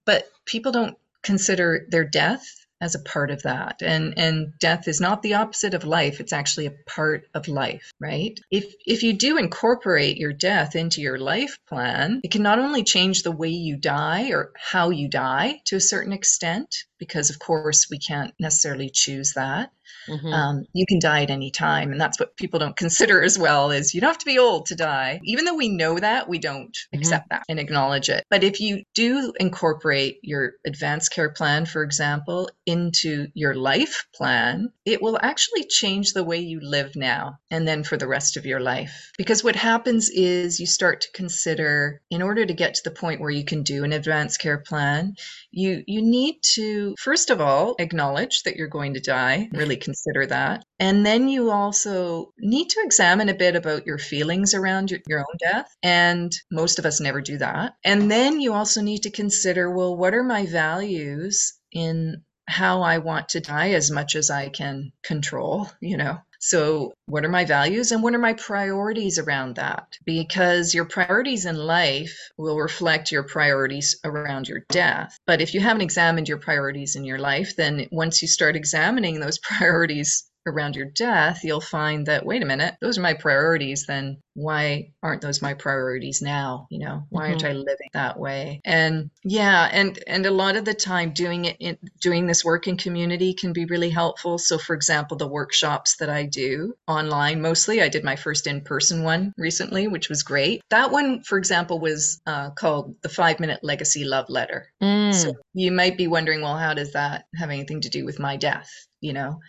But 0.06 0.28
people 0.44 0.72
don't 0.72 0.96
consider 1.22 1.86
their 1.90 2.04
death 2.04 2.44
as 2.80 2.94
a 2.94 3.00
part 3.00 3.30
of 3.30 3.42
that. 3.42 3.82
And 3.82 4.18
and 4.18 4.52
death 4.58 4.88
is 4.88 5.00
not 5.00 5.22
the 5.22 5.34
opposite 5.34 5.74
of 5.74 5.84
life, 5.84 6.20
it's 6.20 6.32
actually 6.32 6.66
a 6.66 6.74
part 6.86 7.26
of 7.34 7.48
life, 7.48 7.92
right? 8.00 8.38
If 8.50 8.72
if 8.86 9.02
you 9.02 9.12
do 9.12 9.36
incorporate 9.36 10.16
your 10.16 10.32
death 10.32 10.74
into 10.76 11.00
your 11.00 11.18
life 11.18 11.58
plan, 11.68 12.20
it 12.24 12.30
can 12.30 12.42
not 12.42 12.58
only 12.58 12.82
change 12.82 13.22
the 13.22 13.32
way 13.32 13.50
you 13.50 13.76
die 13.76 14.30
or 14.30 14.52
how 14.56 14.90
you 14.90 15.08
die 15.08 15.60
to 15.66 15.76
a 15.76 15.80
certain 15.80 16.12
extent, 16.12 16.84
because 17.00 17.30
of 17.30 17.40
course 17.40 17.88
we 17.90 17.98
can't 17.98 18.32
necessarily 18.38 18.90
choose 18.90 19.32
that 19.34 19.72
Mm-hmm. 20.08 20.32
Um, 20.32 20.64
you 20.72 20.86
can 20.86 20.98
die 20.98 21.22
at 21.22 21.30
any 21.30 21.50
time, 21.50 21.92
and 21.92 22.00
that's 22.00 22.18
what 22.18 22.36
people 22.36 22.58
don't 22.58 22.76
consider 22.84 23.22
as 23.22 23.38
well. 23.38 23.70
Is 23.70 23.94
you 23.94 24.00
don't 24.00 24.10
have 24.10 24.18
to 24.18 24.26
be 24.26 24.38
old 24.38 24.66
to 24.66 24.74
die. 24.74 25.20
Even 25.24 25.44
though 25.44 25.54
we 25.54 25.68
know 25.68 25.98
that, 25.98 26.28
we 26.28 26.38
don't 26.38 26.72
mm-hmm. 26.72 26.98
accept 26.98 27.28
that 27.30 27.44
and 27.48 27.58
acknowledge 27.58 28.08
it. 28.08 28.24
But 28.30 28.44
if 28.44 28.60
you 28.60 28.82
do 28.94 29.32
incorporate 29.38 30.18
your 30.22 30.52
advanced 30.66 31.12
care 31.12 31.30
plan, 31.30 31.66
for 31.66 31.82
example, 31.82 32.50
into 32.66 33.28
your 33.34 33.54
life 33.54 34.06
plan, 34.14 34.72
it 34.92 35.02
will 35.02 35.18
actually 35.22 35.64
change 35.64 36.12
the 36.12 36.24
way 36.24 36.38
you 36.38 36.60
live 36.60 36.96
now 36.96 37.38
and 37.50 37.66
then 37.66 37.82
for 37.84 37.96
the 37.96 38.08
rest 38.08 38.36
of 38.36 38.46
your 38.46 38.60
life. 38.60 39.10
Because 39.16 39.44
what 39.44 39.56
happens 39.56 40.10
is 40.10 40.60
you 40.60 40.66
start 40.66 41.02
to 41.02 41.12
consider, 41.12 42.00
in 42.10 42.22
order 42.22 42.44
to 42.44 42.52
get 42.54 42.74
to 42.74 42.82
the 42.84 42.90
point 42.90 43.20
where 43.20 43.30
you 43.30 43.44
can 43.44 43.62
do 43.62 43.84
an 43.84 43.92
advanced 43.92 44.40
care 44.40 44.58
plan, 44.58 45.14
you 45.50 45.82
you 45.86 46.02
need 46.02 46.36
to 46.54 46.94
first 46.98 47.30
of 47.30 47.40
all 47.40 47.74
acknowledge 47.78 48.42
that 48.42 48.56
you're 48.56 48.68
going 48.68 48.94
to 48.94 49.00
die, 49.00 49.48
really 49.52 49.76
consider 49.76 50.26
that. 50.26 50.64
And 50.78 51.04
then 51.04 51.28
you 51.28 51.50
also 51.50 52.32
need 52.38 52.70
to 52.70 52.80
examine 52.82 53.28
a 53.28 53.34
bit 53.34 53.56
about 53.56 53.86
your 53.86 53.98
feelings 53.98 54.54
around 54.54 54.90
your, 54.90 55.00
your 55.06 55.20
own 55.20 55.36
death. 55.38 55.66
And 55.82 56.32
most 56.50 56.78
of 56.78 56.86
us 56.86 57.00
never 57.00 57.20
do 57.20 57.38
that. 57.38 57.74
And 57.84 58.10
then 58.10 58.40
you 58.40 58.54
also 58.54 58.80
need 58.80 59.02
to 59.02 59.10
consider, 59.10 59.70
well, 59.70 59.96
what 59.96 60.14
are 60.14 60.24
my 60.24 60.46
values 60.46 61.54
in 61.72 62.22
how 62.50 62.82
I 62.82 62.98
want 62.98 63.30
to 63.30 63.40
die 63.40 63.70
as 63.70 63.90
much 63.90 64.16
as 64.16 64.30
I 64.30 64.48
can 64.48 64.92
control, 65.02 65.70
you 65.80 65.96
know? 65.96 66.18
So, 66.42 66.94
what 67.04 67.26
are 67.26 67.28
my 67.28 67.44
values 67.44 67.92
and 67.92 68.02
what 68.02 68.14
are 68.14 68.18
my 68.18 68.32
priorities 68.32 69.18
around 69.18 69.56
that? 69.56 69.98
Because 70.06 70.74
your 70.74 70.86
priorities 70.86 71.44
in 71.44 71.56
life 71.56 72.18
will 72.38 72.56
reflect 72.56 73.12
your 73.12 73.24
priorities 73.24 74.00
around 74.04 74.48
your 74.48 74.60
death. 74.70 75.18
But 75.26 75.42
if 75.42 75.52
you 75.52 75.60
haven't 75.60 75.82
examined 75.82 76.28
your 76.28 76.38
priorities 76.38 76.96
in 76.96 77.04
your 77.04 77.18
life, 77.18 77.56
then 77.56 77.88
once 77.92 78.22
you 78.22 78.28
start 78.28 78.56
examining 78.56 79.20
those 79.20 79.38
priorities 79.50 80.30
around 80.46 80.76
your 80.76 80.86
death, 80.86 81.44
you'll 81.44 81.60
find 81.60 82.06
that, 82.06 82.24
wait 82.24 82.42
a 82.42 82.46
minute, 82.46 82.74
those 82.80 82.96
are 82.96 83.02
my 83.02 83.14
priorities. 83.14 83.84
Then 83.86 84.18
why 84.40 84.92
aren't 85.02 85.20
those 85.20 85.42
my 85.42 85.54
priorities 85.54 86.22
now? 86.22 86.66
You 86.70 86.80
know, 86.80 87.06
why 87.10 87.24
mm-hmm. 87.24 87.32
aren't 87.32 87.44
I 87.44 87.52
living 87.52 87.88
that 87.92 88.18
way? 88.18 88.60
And 88.64 89.10
yeah, 89.22 89.68
and 89.70 89.98
and 90.06 90.26
a 90.26 90.30
lot 90.30 90.56
of 90.56 90.64
the 90.64 90.74
time 90.74 91.12
doing 91.12 91.44
it 91.44 91.56
in 91.60 91.78
doing 92.00 92.26
this 92.26 92.44
work 92.44 92.66
in 92.66 92.76
community 92.76 93.34
can 93.34 93.52
be 93.52 93.66
really 93.66 93.90
helpful. 93.90 94.38
So 94.38 94.58
for 94.58 94.74
example, 94.74 95.16
the 95.16 95.28
workshops 95.28 95.96
that 95.96 96.08
I 96.08 96.24
do 96.24 96.74
online 96.88 97.42
mostly, 97.42 97.82
I 97.82 97.88
did 97.88 98.04
my 98.04 98.16
first 98.16 98.46
in-person 98.46 99.02
one 99.02 99.34
recently, 99.36 99.88
which 99.88 100.08
was 100.08 100.22
great. 100.22 100.62
That 100.70 100.90
one, 100.90 101.22
for 101.22 101.38
example, 101.38 101.78
was 101.78 102.20
uh, 102.26 102.50
called 102.50 102.96
the 103.02 103.08
Five 103.08 103.40
Minute 103.40 103.60
Legacy 103.62 104.04
Love 104.04 104.28
Letter. 104.28 104.72
Mm. 104.82 105.14
So 105.14 105.34
you 105.52 105.72
might 105.72 105.96
be 105.96 106.06
wondering, 106.06 106.40
well, 106.40 106.56
how 106.56 106.74
does 106.74 106.92
that 106.92 107.26
have 107.36 107.50
anything 107.50 107.82
to 107.82 107.90
do 107.90 108.04
with 108.04 108.18
my 108.18 108.36
death? 108.36 108.70
you 109.00 109.12
know 109.12 109.40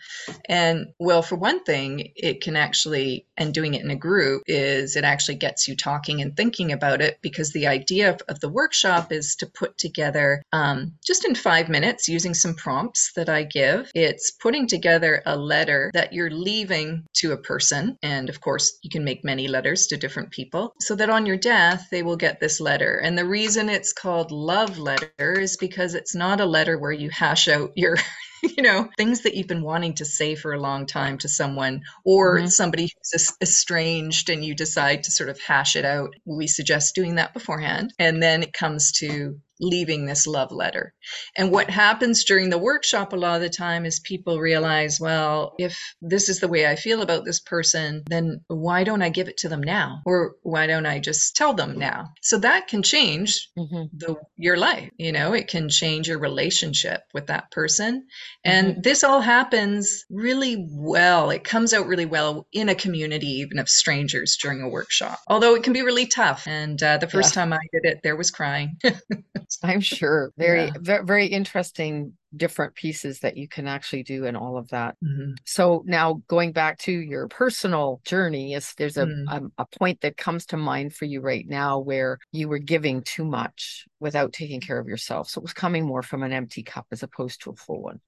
and 0.48 0.86
well 0.98 1.22
for 1.22 1.36
one 1.36 1.62
thing 1.64 2.10
it 2.16 2.40
can 2.40 2.56
actually 2.56 3.26
and 3.36 3.52
doing 3.52 3.74
it 3.74 3.82
in 3.82 3.90
a 3.90 3.96
group 3.96 4.42
is 4.46 4.81
it 4.96 5.04
actually 5.04 5.36
gets 5.36 5.68
you 5.68 5.76
talking 5.76 6.20
and 6.20 6.36
thinking 6.36 6.72
about 6.72 7.00
it 7.00 7.18
because 7.22 7.52
the 7.52 7.66
idea 7.66 8.10
of, 8.10 8.20
of 8.28 8.40
the 8.40 8.48
workshop 8.48 9.12
is 9.12 9.36
to 9.36 9.46
put 9.46 9.78
together 9.78 10.42
um, 10.52 10.92
just 11.04 11.24
in 11.24 11.34
five 11.34 11.68
minutes 11.68 12.08
using 12.08 12.34
some 12.34 12.54
prompts 12.54 13.12
that 13.14 13.28
i 13.28 13.42
give. 13.42 13.90
It's 13.94 14.30
putting 14.30 14.66
together 14.66 15.22
a 15.26 15.36
letter 15.36 15.90
that 15.94 16.12
you're 16.12 16.30
leaving 16.30 17.04
to 17.14 17.32
a 17.32 17.36
person. 17.36 17.96
And 18.02 18.28
of 18.28 18.40
course 18.40 18.78
you 18.82 18.90
can 18.90 19.04
make 19.04 19.24
many 19.24 19.48
letters 19.48 19.86
to 19.88 19.96
different 19.96 20.30
people 20.30 20.74
so 20.80 20.94
that 20.96 21.10
on 21.10 21.26
your 21.26 21.36
death 21.36 21.88
they 21.90 22.02
will 22.02 22.16
get 22.16 22.40
this 22.40 22.60
letter. 22.60 22.96
And 22.96 23.16
the 23.16 23.26
reason 23.26 23.68
it's 23.68 23.92
called 23.92 24.30
love 24.30 24.78
letter 24.78 25.10
is 25.18 25.56
because 25.56 25.94
it's 25.94 26.14
not 26.14 26.40
a 26.40 26.46
letter 26.46 26.78
where 26.78 26.92
you 26.92 27.10
hash 27.10 27.48
out 27.48 27.72
your 27.76 27.96
you 28.56 28.62
know, 28.62 28.88
things 28.96 29.22
that 29.22 29.34
you've 29.34 29.46
been 29.46 29.62
wanting 29.62 29.94
to 29.94 30.04
say 30.04 30.34
for 30.34 30.52
a 30.52 30.60
long 30.60 30.86
time 30.86 31.18
to 31.18 31.28
someone 31.28 31.82
or 32.04 32.38
mm-hmm. 32.38 32.46
somebody 32.46 32.84
who's 32.84 33.36
estranged 33.40 34.30
and 34.30 34.44
you 34.44 34.54
decide 34.54 35.04
to 35.04 35.10
sort 35.10 35.28
of 35.28 35.40
hash 35.40 35.76
it 35.76 35.84
out. 35.84 36.14
We 36.24 36.48
suggest 36.48 36.94
doing 36.94 37.16
that 37.16 37.34
beforehand. 37.34 37.94
And 37.98 38.22
then 38.22 38.42
it 38.42 38.52
comes 38.52 38.92
to 38.98 39.40
leaving 39.62 40.04
this 40.04 40.26
love 40.26 40.52
letter. 40.52 40.92
And 41.36 41.50
what 41.50 41.70
happens 41.70 42.24
during 42.24 42.50
the 42.50 42.58
workshop 42.58 43.12
a 43.12 43.16
lot 43.16 43.36
of 43.36 43.40
the 43.40 43.48
time 43.48 43.86
is 43.86 44.00
people 44.00 44.38
realize, 44.38 44.98
well, 45.00 45.54
if 45.58 45.78
this 46.02 46.28
is 46.28 46.40
the 46.40 46.48
way 46.48 46.66
I 46.66 46.76
feel 46.76 47.00
about 47.00 47.24
this 47.24 47.40
person, 47.40 48.02
then 48.06 48.40
why 48.48 48.84
don't 48.84 49.02
I 49.02 49.08
give 49.08 49.28
it 49.28 49.38
to 49.38 49.48
them 49.48 49.62
now? 49.62 50.02
Or 50.04 50.34
why 50.42 50.66
don't 50.66 50.86
I 50.86 50.98
just 50.98 51.36
tell 51.36 51.54
them 51.54 51.78
now? 51.78 52.08
So 52.20 52.38
that 52.38 52.66
can 52.66 52.82
change 52.82 53.48
mm-hmm. 53.56 53.84
the 53.96 54.16
your 54.36 54.56
life, 54.56 54.90
you 54.98 55.12
know, 55.12 55.32
it 55.32 55.48
can 55.48 55.68
change 55.68 56.08
your 56.08 56.18
relationship 56.18 57.02
with 57.14 57.28
that 57.28 57.50
person. 57.52 58.06
And 58.44 58.72
mm-hmm. 58.72 58.80
this 58.82 59.04
all 59.04 59.20
happens 59.20 60.04
really 60.10 60.66
well. 60.68 61.30
It 61.30 61.44
comes 61.44 61.72
out 61.72 61.86
really 61.86 62.06
well 62.06 62.46
in 62.52 62.68
a 62.68 62.74
community 62.74 63.28
even 63.42 63.58
of 63.60 63.68
strangers 63.68 64.36
during 64.42 64.62
a 64.62 64.68
workshop. 64.68 65.20
Although 65.28 65.54
it 65.54 65.62
can 65.62 65.72
be 65.72 65.82
really 65.82 66.06
tough. 66.06 66.46
And 66.48 66.82
uh, 66.82 66.98
the 66.98 67.08
first 67.08 67.36
yeah. 67.36 67.42
time 67.42 67.52
I 67.52 67.60
did 67.72 67.84
it, 67.84 68.00
there 68.02 68.16
was 68.16 68.30
crying. 68.30 68.76
I'm 69.62 69.80
sure. 69.80 70.32
Very, 70.36 70.70
yeah. 70.82 71.02
very 71.02 71.26
interesting 71.26 72.14
different 72.34 72.74
pieces 72.74 73.20
that 73.20 73.36
you 73.36 73.46
can 73.46 73.68
actually 73.68 74.02
do 74.02 74.24
and 74.24 74.36
all 74.36 74.56
of 74.56 74.68
that. 74.68 74.96
Mm-hmm. 75.04 75.32
So 75.44 75.82
now 75.86 76.22
going 76.28 76.52
back 76.52 76.78
to 76.80 76.92
your 76.92 77.28
personal 77.28 78.00
journey, 78.06 78.54
is 78.54 78.72
there's 78.78 78.96
a, 78.96 79.06
mm. 79.06 79.24
a, 79.28 79.36
um, 79.36 79.52
a 79.58 79.66
point 79.66 80.00
that 80.00 80.16
comes 80.16 80.46
to 80.46 80.56
mind 80.56 80.94
for 80.94 81.04
you 81.04 81.20
right 81.20 81.46
now 81.46 81.78
where 81.78 82.18
you 82.32 82.48
were 82.48 82.58
giving 82.58 83.02
too 83.02 83.24
much 83.24 83.86
without 84.00 84.32
taking 84.32 84.60
care 84.60 84.78
of 84.78 84.88
yourself. 84.88 85.28
So 85.28 85.40
it 85.40 85.42
was 85.42 85.52
coming 85.52 85.84
more 85.84 86.02
from 86.02 86.22
an 86.22 86.32
empty 86.32 86.62
cup 86.62 86.86
as 86.90 87.02
opposed 87.02 87.42
to 87.42 87.50
a 87.50 87.56
full 87.56 87.82
one. 87.82 88.00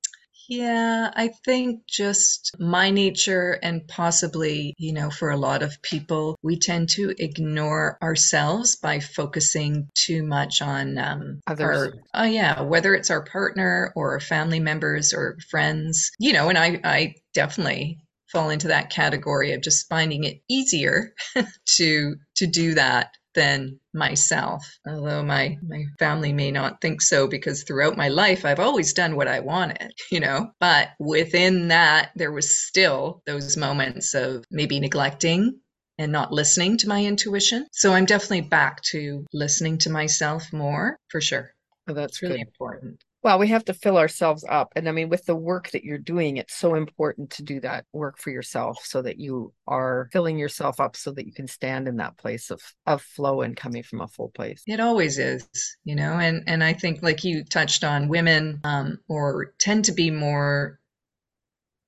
Yeah, 0.48 1.10
I 1.14 1.28
think 1.44 1.86
just 1.88 2.54
my 2.58 2.90
nature 2.90 3.58
and 3.62 3.86
possibly, 3.86 4.74
you 4.78 4.92
know, 4.92 5.10
for 5.10 5.30
a 5.30 5.36
lot 5.36 5.62
of 5.62 5.80
people, 5.82 6.38
we 6.42 6.58
tend 6.58 6.90
to 6.90 7.14
ignore 7.18 7.98
ourselves 8.02 8.76
by 8.76 9.00
focusing 9.00 9.88
too 9.94 10.22
much 10.22 10.60
on 10.62 10.98
um, 10.98 11.40
Others. 11.46 11.76
our, 11.76 11.92
oh 12.14 12.24
yeah, 12.24 12.62
whether 12.62 12.94
it's 12.94 13.10
our 13.10 13.24
partner 13.24 13.92
or 13.96 14.20
family 14.20 14.60
members 14.60 15.12
or 15.12 15.36
friends, 15.50 16.10
you 16.18 16.32
know, 16.32 16.48
and 16.48 16.58
I, 16.58 16.80
I 16.84 17.14
definitely 17.32 17.98
fall 18.34 18.50
into 18.50 18.68
that 18.68 18.90
category 18.90 19.52
of 19.52 19.62
just 19.62 19.88
finding 19.88 20.24
it 20.24 20.40
easier 20.48 21.14
to 21.76 22.16
to 22.36 22.46
do 22.46 22.74
that 22.74 23.10
than 23.34 23.78
myself. 23.92 24.64
Although 24.86 25.22
my 25.22 25.58
my 25.66 25.84
family 25.98 26.32
may 26.32 26.50
not 26.50 26.80
think 26.80 27.02
so 27.02 27.26
because 27.26 27.62
throughout 27.62 27.96
my 27.96 28.08
life 28.08 28.44
I've 28.44 28.60
always 28.60 28.92
done 28.92 29.16
what 29.16 29.28
I 29.28 29.40
wanted, 29.40 29.92
you 30.10 30.20
know. 30.20 30.52
But 30.60 30.90
within 30.98 31.68
that 31.68 32.10
there 32.16 32.32
was 32.32 32.58
still 32.66 33.22
those 33.26 33.56
moments 33.56 34.14
of 34.14 34.44
maybe 34.50 34.80
neglecting 34.80 35.60
and 35.98 36.10
not 36.10 36.32
listening 36.32 36.76
to 36.78 36.88
my 36.88 37.04
intuition. 37.04 37.66
So 37.72 37.92
I'm 37.92 38.04
definitely 38.04 38.42
back 38.42 38.82
to 38.90 39.24
listening 39.32 39.78
to 39.78 39.90
myself 39.90 40.52
more 40.52 40.98
for 41.08 41.20
sure. 41.20 41.50
Oh, 41.86 41.94
that's 41.94 42.22
really 42.22 42.38
good. 42.38 42.48
important. 42.48 43.03
Well, 43.24 43.38
we 43.38 43.48
have 43.48 43.64
to 43.64 43.74
fill 43.74 43.96
ourselves 43.96 44.44
up. 44.46 44.74
And 44.76 44.86
I 44.86 44.92
mean, 44.92 45.08
with 45.08 45.24
the 45.24 45.34
work 45.34 45.70
that 45.70 45.82
you're 45.82 45.96
doing, 45.96 46.36
it's 46.36 46.54
so 46.54 46.74
important 46.74 47.30
to 47.30 47.42
do 47.42 47.58
that 47.60 47.86
work 47.94 48.18
for 48.18 48.28
yourself 48.28 48.84
so 48.84 49.00
that 49.00 49.18
you 49.18 49.54
are 49.66 50.10
filling 50.12 50.36
yourself 50.36 50.78
up 50.78 50.94
so 50.94 51.10
that 51.12 51.24
you 51.24 51.32
can 51.32 51.48
stand 51.48 51.88
in 51.88 51.96
that 51.96 52.18
place 52.18 52.50
of, 52.50 52.60
of 52.86 53.00
flow 53.00 53.40
and 53.40 53.56
coming 53.56 53.82
from 53.82 54.02
a 54.02 54.08
full 54.08 54.28
place. 54.28 54.62
It 54.66 54.78
always 54.78 55.18
is, 55.18 55.48
you 55.84 55.96
know, 55.96 56.18
and, 56.18 56.44
and 56.46 56.62
I 56.62 56.74
think 56.74 57.02
like 57.02 57.24
you 57.24 57.44
touched 57.44 57.82
on 57.82 58.08
women 58.08 58.60
um, 58.62 58.98
or 59.08 59.54
tend 59.58 59.86
to 59.86 59.92
be 59.92 60.10
more 60.10 60.78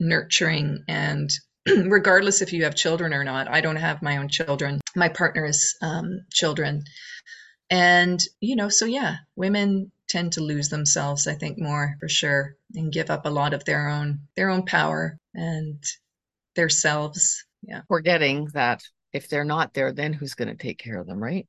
nurturing 0.00 0.84
and 0.88 1.30
regardless 1.66 2.40
if 2.40 2.54
you 2.54 2.64
have 2.64 2.74
children 2.74 3.12
or 3.12 3.24
not, 3.24 3.46
I 3.46 3.60
don't 3.60 3.76
have 3.76 4.00
my 4.00 4.16
own 4.16 4.28
children. 4.28 4.80
My 4.94 5.10
partner's 5.10 5.74
um, 5.82 6.20
children. 6.32 6.84
And, 7.68 8.20
you 8.40 8.56
know, 8.56 8.70
so 8.70 8.86
yeah, 8.86 9.16
women 9.34 9.92
tend 10.08 10.32
to 10.32 10.40
lose 10.40 10.68
themselves, 10.68 11.26
I 11.26 11.34
think, 11.34 11.58
more 11.58 11.96
for 12.00 12.08
sure, 12.08 12.56
and 12.74 12.92
give 12.92 13.10
up 13.10 13.26
a 13.26 13.30
lot 13.30 13.54
of 13.54 13.64
their 13.64 13.88
own 13.88 14.20
their 14.36 14.50
own 14.50 14.64
power 14.64 15.18
and 15.34 15.82
their 16.54 16.68
selves. 16.68 17.44
Yeah. 17.62 17.82
Forgetting 17.88 18.48
that 18.54 18.82
if 19.12 19.28
they're 19.28 19.44
not 19.44 19.74
there, 19.74 19.92
then 19.92 20.12
who's 20.12 20.34
going 20.34 20.48
to 20.48 20.62
take 20.62 20.78
care 20.78 21.00
of 21.00 21.06
them, 21.06 21.22
right? 21.22 21.46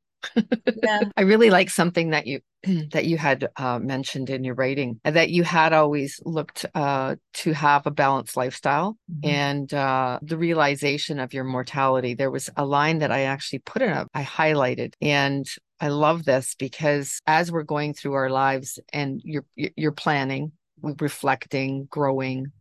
yeah. 0.84 1.02
I 1.17 1.22
really 1.22 1.50
like 1.50 1.70
something 1.70 2.12
that 2.12 2.28
you 2.28 2.41
that 2.91 3.06
you 3.06 3.17
had 3.17 3.50
uh, 3.56 3.80
mentioned 3.80 4.30
in 4.30 4.43
your 4.43 4.56
writing 4.56 5.00
that 5.04 5.30
you 5.30 5.43
had 5.43 5.74
always 5.74 6.20
looked 6.26 6.65
uh, 6.74 7.15
to 7.34 7.54
have 7.54 7.86
a 7.86 7.91
balanced 7.91 8.36
lifestyle 8.36 8.98
mm-hmm. 9.12 9.30
and 9.30 9.74
uh, 9.74 10.20
the 10.22 10.38
realization 10.38 11.20
of 11.20 11.34
your 11.34 11.43
mortality. 11.43 12.13
There 12.13 12.32
was 12.32 12.50
a 12.58 12.65
line 12.65 13.00
that 13.00 13.12
I 13.12 13.22
actually 13.22 13.60
put 13.60 13.82
in 13.82 13.91
a, 13.91 14.08
I 14.13 14.24
highlighted, 14.24 14.93
and 15.02 15.46
I 15.80 15.90
love 15.90 16.26
this 16.26 16.56
because 16.56 17.22
as 17.28 17.52
we're 17.52 17.63
going 17.63 17.94
through 17.94 18.13
our 18.13 18.30
lives 18.30 18.80
and 18.92 19.22
you're 19.24 19.46
you're 19.56 19.92
planning 19.92 20.52
reflecting, 20.82 21.86
growing 21.90 22.52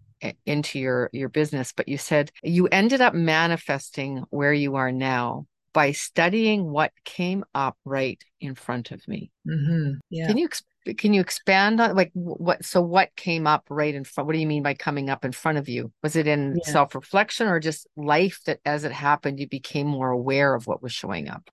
into 0.44 0.78
your 0.78 1.10
your 1.12 1.28
business, 1.28 1.72
but 1.72 1.88
you 1.88 1.98
said 1.98 2.30
you 2.42 2.66
ended 2.68 3.00
up 3.00 3.14
manifesting 3.14 4.24
where 4.30 4.52
you 4.52 4.76
are 4.76 4.92
now 4.92 5.46
by 5.72 5.92
studying 5.92 6.70
what 6.70 6.90
came 7.04 7.44
up 7.54 7.76
right 7.84 8.22
in 8.40 8.54
front 8.54 8.90
of 8.92 9.06
me. 9.06 9.30
Mm-hmm. 9.46 9.98
Yeah. 10.08 10.26
Can 10.26 10.38
you 10.38 10.48
can 10.96 11.12
you 11.12 11.20
expand 11.20 11.80
on 11.80 11.94
like 11.96 12.10
what 12.14 12.64
so 12.64 12.80
what 12.80 13.14
came 13.16 13.46
up 13.46 13.64
right 13.68 13.94
in 13.94 14.04
front 14.04 14.26
what 14.26 14.34
do 14.34 14.38
you 14.38 14.46
mean 14.46 14.62
by 14.62 14.72
coming 14.72 15.10
up 15.10 15.24
in 15.24 15.32
front 15.32 15.58
of 15.58 15.68
you 15.68 15.90
was 16.00 16.14
it 16.14 16.28
in 16.28 16.56
yeah. 16.64 16.72
self-reflection 16.72 17.48
or 17.48 17.58
just 17.58 17.88
life 17.96 18.40
that 18.46 18.60
as 18.64 18.84
it 18.84 18.92
happened 18.92 19.40
you 19.40 19.48
became 19.48 19.88
more 19.88 20.10
aware 20.10 20.54
of 20.54 20.68
what 20.68 20.84
was 20.84 20.92
showing 20.92 21.28
up 21.28 21.50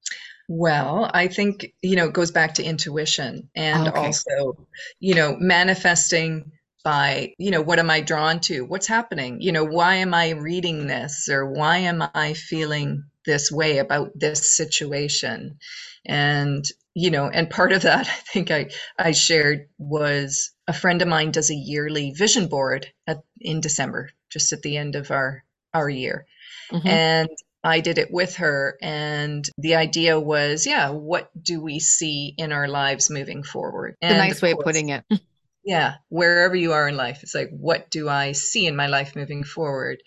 well 0.50 1.10
i 1.14 1.28
think 1.28 1.74
you 1.82 1.96
know 1.96 2.06
it 2.06 2.14
goes 2.14 2.32
back 2.32 2.56
to 2.56 2.64
intuition 2.64 3.50
and 3.56 3.88
okay. 3.88 3.98
also 3.98 4.68
you 5.00 5.16
know 5.16 5.36
manifesting 5.40 6.52
by 6.84 7.34
you 7.38 7.50
know 7.50 7.62
what 7.62 7.80
am 7.80 7.90
i 7.90 8.02
drawn 8.02 8.40
to? 8.42 8.66
What's 8.66 8.88
happening? 8.88 9.42
You 9.42 9.52
know 9.54 9.64
why 9.64 9.96
am 9.96 10.14
i 10.14 10.32
reading 10.32 10.88
this? 10.88 11.30
Or 11.30 11.50
why 11.50 11.78
am 11.78 12.04
i 12.14 12.34
feeling 12.34 13.06
this 13.26 13.52
way 13.52 13.78
about 13.78 14.12
this 14.16 14.56
situation? 14.56 15.58
And 16.06 16.66
you 16.94 17.10
know 17.10 17.28
and 17.28 17.50
part 17.50 17.72
of 17.72 17.84
that 17.84 18.08
i 18.08 18.20
think 18.32 18.52
i 18.52 18.70
i 19.00 19.12
shared 19.14 19.68
was 19.80 20.52
a 20.68 20.74
friend 20.74 21.02
of 21.02 21.08
mine 21.08 21.32
does 21.32 21.50
a 21.50 21.56
yearly 21.56 22.12
vision 22.12 22.48
board 22.48 22.86
at, 23.08 23.24
in 23.42 23.62
december 23.62 24.12
just 24.30 24.54
at 24.54 24.62
the 24.62 24.78
end 24.78 24.96
of 24.96 25.10
our 25.10 25.44
our 25.74 25.90
year. 25.90 26.28
Mm-hmm. 26.72 26.88
and 26.88 27.30
i 27.64 27.80
did 27.80 27.98
it 27.98 28.12
with 28.12 28.36
her 28.36 28.78
and 28.82 29.50
the 29.58 29.76
idea 29.76 30.20
was 30.20 30.66
yeah 30.66 30.90
what 30.90 31.30
do 31.42 31.62
we 31.62 31.80
see 31.80 32.34
in 32.38 32.52
our 32.52 32.68
lives 32.68 33.10
moving 33.10 33.44
forward 33.44 33.96
and 34.02 34.16
a 34.16 34.18
nice 34.18 34.42
way 34.42 34.52
of 34.52 34.60
putting 34.60 34.90
it 34.90 35.04
yeah 35.64 35.96
wherever 36.10 36.56
you 36.56 36.74
are 36.74 36.88
in 36.88 36.98
life 36.98 37.20
it's 37.24 37.36
like 37.36 37.50
what 37.52 37.90
do 37.90 38.10
i 38.10 38.34
see 38.34 38.68
in 38.68 38.76
my 38.76 38.88
life 38.88 39.16
moving 39.16 39.44
forward 39.44 40.02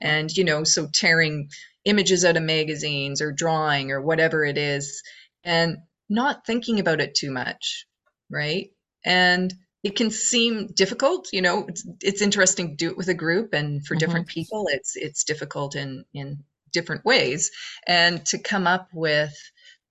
and 0.00 0.30
you 0.36 0.44
know 0.44 0.64
so 0.64 0.88
tearing 0.92 1.48
images 1.84 2.24
out 2.24 2.36
of 2.36 2.42
magazines 2.42 3.20
or 3.20 3.32
drawing 3.32 3.90
or 3.90 4.00
whatever 4.00 4.44
it 4.44 4.56
is 4.56 5.02
and 5.44 5.78
not 6.08 6.46
thinking 6.46 6.78
about 6.78 7.00
it 7.00 7.14
too 7.14 7.30
much, 7.30 7.86
right? 8.30 8.70
And 9.04 9.52
it 9.82 9.96
can 9.96 10.10
seem 10.10 10.68
difficult, 10.68 11.28
you 11.32 11.42
know, 11.42 11.66
it's, 11.66 11.86
it's 12.02 12.22
interesting 12.22 12.70
to 12.70 12.76
do 12.76 12.90
it 12.90 12.96
with 12.96 13.08
a 13.08 13.14
group 13.14 13.52
and 13.52 13.84
for 13.84 13.94
mm-hmm. 13.94 13.98
different 13.98 14.26
people 14.28 14.66
it's 14.68 14.94
it's 14.94 15.24
difficult 15.24 15.74
in 15.74 16.04
in 16.14 16.44
different 16.72 17.04
ways 17.04 17.50
and 17.86 18.24
to 18.26 18.38
come 18.38 18.66
up 18.66 18.88
with 18.92 19.34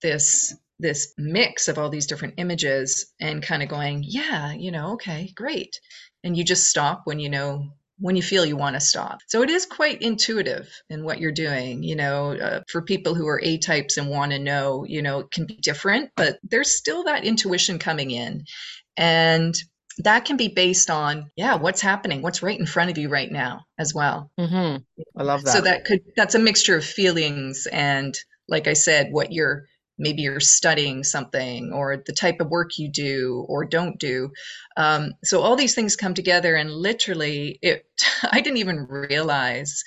this 0.02 0.56
this 0.80 1.14
mix 1.18 1.68
of 1.68 1.78
all 1.78 1.90
these 1.90 2.08
different 2.08 2.34
images 2.38 3.14
and 3.20 3.44
kind 3.44 3.62
of 3.62 3.70
going, 3.70 4.04
yeah, 4.06 4.52
you 4.52 4.72
know, 4.72 4.94
okay, 4.94 5.32
great. 5.36 5.80
And 6.24 6.36
you 6.36 6.44
just 6.44 6.68
stop 6.68 7.02
when 7.06 7.20
you 7.20 7.30
know 7.30 7.70
when 8.00 8.16
you 8.16 8.24
feel 8.24 8.46
you 8.46 8.58
want 8.58 8.76
to 8.76 8.80
stop. 8.80 9.20
So 9.28 9.44
it 9.44 9.50
is 9.52 9.68
quite 9.68 10.02
intuitive 10.02 10.68
in 10.90 11.04
what 11.04 11.20
you're 11.20 11.32
doing. 11.32 11.84
You 11.84 11.96
know, 11.96 12.32
uh, 12.32 12.62
for 12.68 12.82
people 12.82 13.14
who 13.14 13.28
are 13.28 13.40
A 13.44 13.60
types 13.60 13.98
and 13.98 14.10
want 14.10 14.32
to 14.32 14.40
know, 14.40 14.84
you 14.88 15.04
know, 15.04 15.20
it 15.20 15.32
can 15.32 15.46
be 15.46 15.56
different, 15.56 16.10
but 16.18 16.40
there's 16.42 16.72
still 16.76 17.04
that 17.04 17.26
intuition 17.26 17.78
coming 17.78 18.10
in. 18.10 18.46
And 18.98 19.54
that 20.04 20.26
can 20.26 20.38
be 20.38 20.48
based 20.48 20.90
on, 20.90 21.32
yeah, 21.36 21.56
what's 21.56 21.82
happening, 21.82 22.22
what's 22.22 22.44
right 22.44 22.60
in 22.60 22.66
front 22.66 22.92
of 22.92 22.98
you 22.98 23.10
right 23.10 23.32
now 23.32 23.66
as 23.78 23.94
well. 23.94 24.32
Mm-hmm. 24.40 24.78
I 25.18 25.24
love 25.24 25.44
that. 25.44 25.52
So 25.52 25.62
that 25.62 25.86
could, 25.86 26.02
that's 26.16 26.36
a 26.36 26.40
mixture 26.40 26.78
of 26.78 26.86
feelings 26.86 27.68
and, 27.72 28.16
like 28.48 28.68
I 28.68 28.74
said, 28.74 29.12
what 29.12 29.32
you're 29.32 29.66
maybe 29.98 30.24
you're 30.24 30.40
studying 30.40 31.04
something 31.04 31.72
or 31.72 32.04
the 32.06 32.14
type 32.14 32.40
of 32.40 32.50
work 32.50 32.78
you 32.78 32.90
do 32.90 33.46
or 33.48 33.64
don't 33.64 34.00
do 34.00 34.32
um, 34.76 35.14
so 35.24 35.42
all 35.42 35.56
these 35.56 35.76
things 35.76 35.96
come 35.96 36.14
together 36.14 36.56
and 36.56 36.72
literally 36.72 37.60
it 37.62 37.86
i 38.32 38.42
didn't 38.42 38.58
even 38.58 38.88
realize 38.90 39.84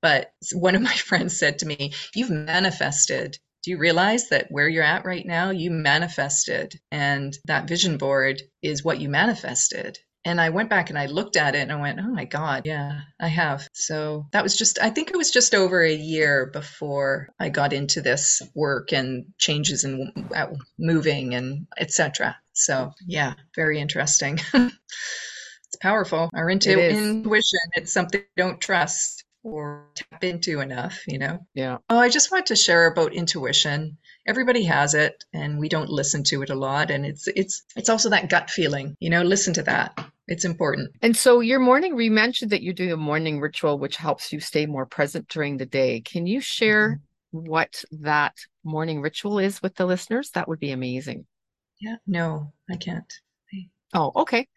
but 0.00 0.32
one 0.52 0.74
of 0.74 0.82
my 0.82 0.94
friends 1.08 1.38
said 1.38 1.58
to 1.58 1.66
me 1.66 1.92
you've 2.14 2.30
manifested 2.30 3.38
do 3.62 3.70
you 3.70 3.78
realize 3.78 4.28
that 4.28 4.46
where 4.50 4.68
you're 4.68 4.82
at 4.82 5.04
right 5.04 5.26
now 5.26 5.50
you 5.50 5.70
manifested 5.70 6.74
and 6.90 7.36
that 7.46 7.68
vision 7.68 7.98
board 7.98 8.42
is 8.62 8.84
what 8.84 9.00
you 9.00 9.08
manifested 9.08 9.98
and 10.24 10.40
I 10.40 10.50
went 10.50 10.70
back 10.70 10.88
and 10.88 10.98
I 10.98 11.06
looked 11.06 11.36
at 11.36 11.54
it 11.54 11.62
and 11.62 11.72
I 11.72 11.80
went, 11.80 11.98
oh 12.00 12.08
my 12.08 12.24
God, 12.24 12.62
yeah, 12.64 13.00
I 13.20 13.26
have. 13.28 13.66
So 13.72 14.26
that 14.32 14.42
was 14.42 14.56
just, 14.56 14.80
I 14.80 14.90
think 14.90 15.10
it 15.10 15.16
was 15.16 15.30
just 15.30 15.54
over 15.54 15.82
a 15.82 15.92
year 15.92 16.46
before 16.52 17.28
I 17.40 17.48
got 17.48 17.72
into 17.72 18.00
this 18.00 18.40
work 18.54 18.92
and 18.92 19.26
changes 19.38 19.84
uh, 19.84 20.46
moving 20.78 21.34
and 21.34 21.66
etc. 21.76 22.36
So 22.52 22.92
yeah, 23.04 23.34
very 23.56 23.80
interesting. 23.80 24.38
it's 24.54 25.76
powerful. 25.80 26.30
Our 26.34 26.50
intu- 26.50 26.78
it 26.78 26.92
intuition, 26.92 27.60
it's 27.72 27.92
something 27.92 28.20
we 28.20 28.42
don't 28.42 28.60
trust 28.60 29.21
or 29.42 29.88
tap 29.94 30.22
into 30.24 30.60
enough, 30.60 31.02
you 31.06 31.18
know? 31.18 31.40
Yeah. 31.54 31.78
Oh, 31.90 31.98
I 31.98 32.08
just 32.08 32.30
want 32.30 32.46
to 32.46 32.56
share 32.56 32.86
about 32.86 33.12
intuition. 33.12 33.96
Everybody 34.26 34.62
has 34.64 34.94
it 34.94 35.24
and 35.32 35.58
we 35.58 35.68
don't 35.68 35.90
listen 35.90 36.22
to 36.24 36.42
it 36.42 36.50
a 36.50 36.54
lot. 36.54 36.90
And 36.90 37.04
it's 37.04 37.26
it's 37.28 37.64
it's 37.76 37.88
also 37.88 38.10
that 38.10 38.30
gut 38.30 38.50
feeling, 38.50 38.96
you 39.00 39.10
know, 39.10 39.22
listen 39.22 39.54
to 39.54 39.62
that 39.62 39.98
it's 40.28 40.44
important. 40.44 40.90
And 41.02 41.16
so 41.16 41.40
your 41.40 41.58
morning, 41.58 41.94
we 41.96 42.08
mentioned 42.08 42.52
that 42.52 42.62
you 42.62 42.72
do 42.72 42.94
a 42.94 42.96
morning 42.96 43.40
ritual, 43.40 43.78
which 43.78 43.96
helps 43.96 44.32
you 44.32 44.40
stay 44.40 44.66
more 44.66 44.86
present 44.86 45.28
during 45.28 45.56
the 45.56 45.66
day. 45.66 46.00
Can 46.00 46.26
you 46.26 46.40
share 46.40 47.00
mm-hmm. 47.34 47.50
what 47.50 47.84
that 47.92 48.36
morning 48.64 49.00
ritual 49.00 49.38
is 49.38 49.60
with 49.62 49.74
the 49.74 49.84
listeners? 49.84 50.30
That 50.30 50.48
would 50.48 50.60
be 50.60 50.70
amazing. 50.70 51.26
Yeah, 51.80 51.96
no, 52.06 52.52
I 52.70 52.76
can't. 52.76 53.12
Oh, 53.94 54.12
okay. 54.16 54.48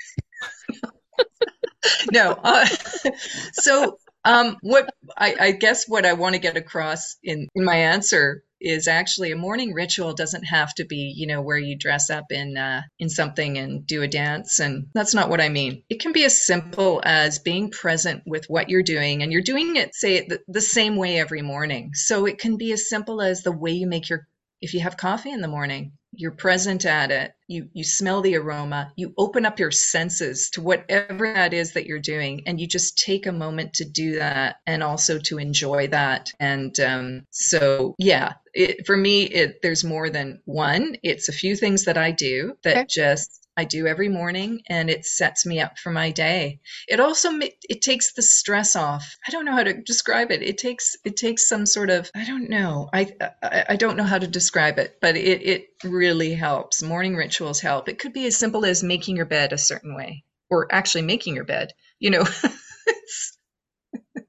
no. 2.14 2.40
Uh, 2.42 2.66
so 3.54 3.98
um, 4.26 4.58
what 4.62 4.90
I, 5.18 5.36
I, 5.40 5.52
guess 5.52 5.88
what 5.88 6.06
I 6.06 6.14
want 6.14 6.34
to 6.34 6.42
get 6.42 6.58
across 6.58 7.16
in, 7.24 7.48
in 7.56 7.64
my 7.64 7.76
answer 7.76 8.44
is 8.60 8.88
actually 8.88 9.32
a 9.32 9.36
morning 9.36 9.74
ritual 9.74 10.14
doesn't 10.14 10.44
have 10.44 10.74
to 10.74 10.86
be 10.86 11.14
you 11.16 11.28
know 11.28 11.42
where 11.42 11.58
you 11.58 11.78
dress 11.78 12.10
up 12.10 12.26
in 12.32 12.58
uh, 12.58 12.82
in 13.00 13.10
something 13.10 13.58
and 13.58 13.86
do 13.86 14.02
a 14.02 14.08
dance 14.08 14.60
and 14.60 14.88
that's 14.94 15.14
not 15.14 15.30
what 15.30 15.42
i 15.42 15.50
mean. 15.50 15.84
It 15.90 16.00
can 16.00 16.14
be 16.14 16.24
as 16.24 16.46
simple 16.46 17.02
as 17.06 17.40
being 17.40 17.70
present 17.70 18.24
with 18.26 18.46
what 18.48 18.70
you're 18.70 18.84
doing 18.84 19.22
and 19.22 19.32
you're 19.32 19.42
doing 19.42 19.76
it 19.76 19.94
say 19.94 20.26
the, 20.28 20.40
the 20.48 20.62
same 20.62 20.96
way 20.96 21.20
every 21.20 21.42
morning. 21.42 21.92
So 21.94 22.26
it 22.26 22.40
can 22.40 22.58
be 22.58 22.72
as 22.72 22.90
simple 22.90 23.22
as 23.22 23.44
the 23.44 23.52
way 23.52 23.72
you 23.72 23.88
make 23.88 24.10
your 24.10 24.28
if 24.62 24.74
you 24.74 24.80
have 24.80 24.98
coffee 24.98 25.32
in 25.32 25.42
the 25.42 25.48
morning 25.48 25.92
you're 26.18 26.32
present 26.32 26.86
at 26.86 27.12
it. 27.12 27.34
You 27.48 27.70
you 27.74 27.84
smell 27.84 28.22
the 28.22 28.36
aroma. 28.36 28.92
You 28.96 29.14
open 29.18 29.46
up 29.46 29.60
your 29.60 29.72
senses 29.72 30.50
to 30.52 30.62
whatever 30.62 31.32
that 31.34 31.54
is 31.54 31.74
that 31.74 31.86
you're 31.86 32.00
doing 32.00 32.44
and 32.48 32.60
you 32.60 32.68
just 32.68 32.98
take 32.98 33.28
a 33.28 33.32
moment 33.32 33.74
to 33.76 33.86
do 33.86 34.16
that 34.16 34.58
and 34.66 34.82
also 34.82 35.20
to 35.20 35.38
enjoy 35.38 35.88
that. 35.88 36.32
And 36.40 36.80
um, 36.80 37.26
so 37.32 37.96
yeah 37.98 38.34
it, 38.54 38.86
for 38.86 38.98
me 38.98 39.24
it 39.24 39.62
there's 39.62 39.84
more 39.84 40.10
than 40.10 40.42
one. 40.46 40.96
It's 41.04 41.30
a 41.30 41.34
few 41.34 41.56
things 41.56 41.86
that 41.86 41.98
i 41.98 42.12
do 42.12 42.58
that 42.64 42.78
okay. 42.78 42.86
just 42.90 43.45
I 43.58 43.64
do 43.64 43.88
every 43.88 44.10
morning 44.10 44.62
and 44.68 44.90
it 44.90 45.06
sets 45.06 45.46
me 45.46 45.62
up 45.62 45.80
for 45.80 45.92
my 45.92 46.12
day. 46.12 46.60
It 46.88 47.00
also 47.00 47.32
it 47.40 47.82
takes 47.82 48.14
the 48.14 48.22
stress 48.22 48.76
off. 48.76 49.18
I 49.28 49.32
don't 49.32 49.46
know 49.46 49.56
how 49.56 49.64
to 49.64 49.74
describe 49.74 50.32
it. 50.32 50.42
It 50.42 50.58
takes 50.58 50.96
it 51.06 51.16
takes 51.16 51.48
some 51.48 51.66
sort 51.66 51.90
of 51.90 52.12
I 52.16 52.26
don't 52.26 52.50
know. 52.50 52.90
I 52.94 53.12
I, 53.42 53.66
I 53.70 53.76
don't 53.76 53.98
know 53.98 54.04
how 54.04 54.18
to 54.18 54.28
describe 54.28 54.80
it, 54.80 54.98
but 55.02 55.16
it 55.16 55.42
it 55.42 55.68
really 55.84 56.34
helps. 56.34 56.84
Morning 56.84 57.16
rituals 57.16 57.62
help. 57.62 57.88
It 57.88 58.00
could 58.00 58.14
be 58.14 58.26
as 58.26 58.38
simple 58.38 58.66
as 58.66 58.84
making 58.84 59.16
your 59.16 59.26
bed 59.26 59.54
a 59.54 59.58
certain 59.58 59.96
way 59.96 60.24
or 60.50 60.68
actually 60.74 61.04
making 61.04 61.36
your 61.36 61.46
bed. 61.46 61.72
You 62.00 62.10
know, 62.12 62.24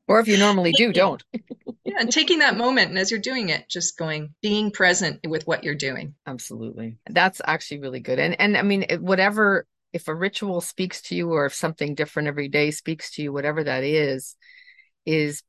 or 0.09 0.21
if 0.21 0.29
you 0.29 0.39
normally 0.39 0.73
do, 0.73 0.93
don't. 0.93 1.23
yeah, 1.85 1.97
and 1.99 2.11
taking 2.11 2.41
that 2.41 2.57
moment 2.57 2.91
and 2.91 2.99
as 2.99 3.11
you're 3.11 3.21
doing 3.21 3.49
it, 3.49 3.69
just 3.69 3.99
going, 3.99 4.35
being 4.43 4.71
present 4.71 5.21
with 5.27 5.47
what 5.47 5.65
you're 5.65 5.75
doing. 5.75 6.15
Absolutely. 6.27 6.99
That's 7.09 7.41
actually 7.45 7.81
really 7.81 8.01
good. 8.01 8.19
And 8.19 8.41
and 8.41 8.57
I 8.57 8.63
mean, 8.63 8.87
whatever 9.01 9.67
if 9.93 10.09
a 10.09 10.15
ritual 10.15 10.61
speaks 10.61 11.01
to 11.01 11.15
you 11.15 11.31
or 11.33 11.47
if 11.47 11.55
something 11.55 11.95
different 11.95 12.29
every 12.29 12.49
day 12.49 12.71
speaks 12.71 13.13
to 13.13 13.23
you, 13.23 13.33
whatever 13.33 13.65
that 13.65 13.83
is, 13.83 14.37
is 15.07 15.43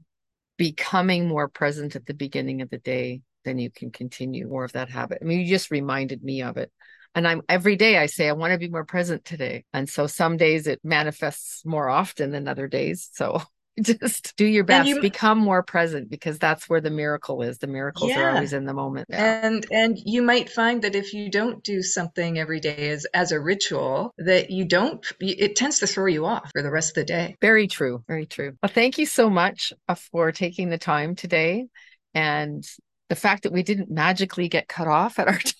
becoming 0.58 1.28
more 1.28 1.50
present 1.50 1.96
at 1.96 2.06
the 2.06 2.14
beginning 2.14 2.62
of 2.62 2.70
the 2.70 2.78
day, 2.78 3.22
then 3.44 3.58
you 3.58 3.70
can 3.70 3.92
continue 3.92 4.48
more 4.48 4.64
of 4.64 4.72
that 4.74 4.90
habit. 4.90 5.20
I 5.22 5.26
mean, 5.26 5.42
you 5.42 5.48
just 5.48 5.70
reminded 5.70 6.24
me 6.24 6.44
of 6.44 6.56
it. 6.58 6.72
And 7.14 7.28
I'm 7.28 7.42
every 7.50 7.76
day 7.76 7.98
I 7.98 8.06
say 8.06 8.30
I 8.30 8.34
want 8.34 8.54
to 8.54 8.60
be 8.60 8.70
more 8.70 8.86
present 8.86 9.26
today. 9.26 9.66
And 9.74 9.90
so 9.90 10.08
some 10.08 10.38
days 10.38 10.68
it 10.68 10.80
manifests 10.84 11.66
more 11.66 11.90
often 11.90 12.32
than 12.32 12.48
other 12.48 12.68
days. 12.68 13.10
So 13.14 13.42
just 13.82 14.36
do 14.36 14.46
your 14.46 14.64
best 14.64 14.88
you, 14.88 15.00
become 15.02 15.38
more 15.38 15.64
present 15.64 16.10
because 16.10 16.40
that's 16.40 16.68
where 16.68 16.82
the 16.82 16.90
miracle 16.90 17.42
is 17.42 17.58
the 17.60 17.68
miracles 17.68 18.10
yeah. 18.10 18.22
are 18.22 18.30
always 18.32 18.54
in 18.54 18.66
the 18.66 18.74
moment 18.74 19.08
yeah. 19.10 19.46
and 19.46 19.66
and 19.72 19.98
you 20.06 20.22
might 20.22 20.50
find 20.50 20.82
that 20.82 20.96
if 20.96 21.14
you 21.14 21.30
don't 21.30 21.64
do 21.64 21.82
something 21.82 22.40
every 22.40 22.60
day 22.60 22.90
as 22.90 23.06
as 23.14 23.32
a 23.32 23.40
ritual 23.40 24.14
that 24.18 24.50
you 24.50 24.66
don't 24.66 25.06
it 25.20 25.56
tends 25.56 25.80
to 25.80 25.88
throw 25.88 26.08
you 26.08 26.26
off 26.26 26.50
for 26.54 26.64
the 26.64 26.72
rest 26.72 26.90
of 26.92 26.96
the 26.96 27.06
day 27.06 27.36
very 27.42 27.68
true 27.68 28.04
very 28.08 28.26
true 28.26 28.54
well 28.62 28.72
thank 28.72 28.98
you 28.98 29.06
so 29.06 29.30
much 29.30 29.74
uh, 29.88 29.96
for 29.96 30.32
taking 30.32 30.70
the 30.70 30.78
time 30.78 31.16
today 31.16 31.68
and 32.14 32.66
the 33.10 33.16
fact 33.16 33.44
that 33.44 33.54
we 33.54 33.64
didn't 33.64 33.92
magically 33.92 34.50
get 34.50 34.68
cut 34.68 34.88
off 34.88 35.20
at 35.20 35.28
our 35.28 35.40
time 35.40 35.54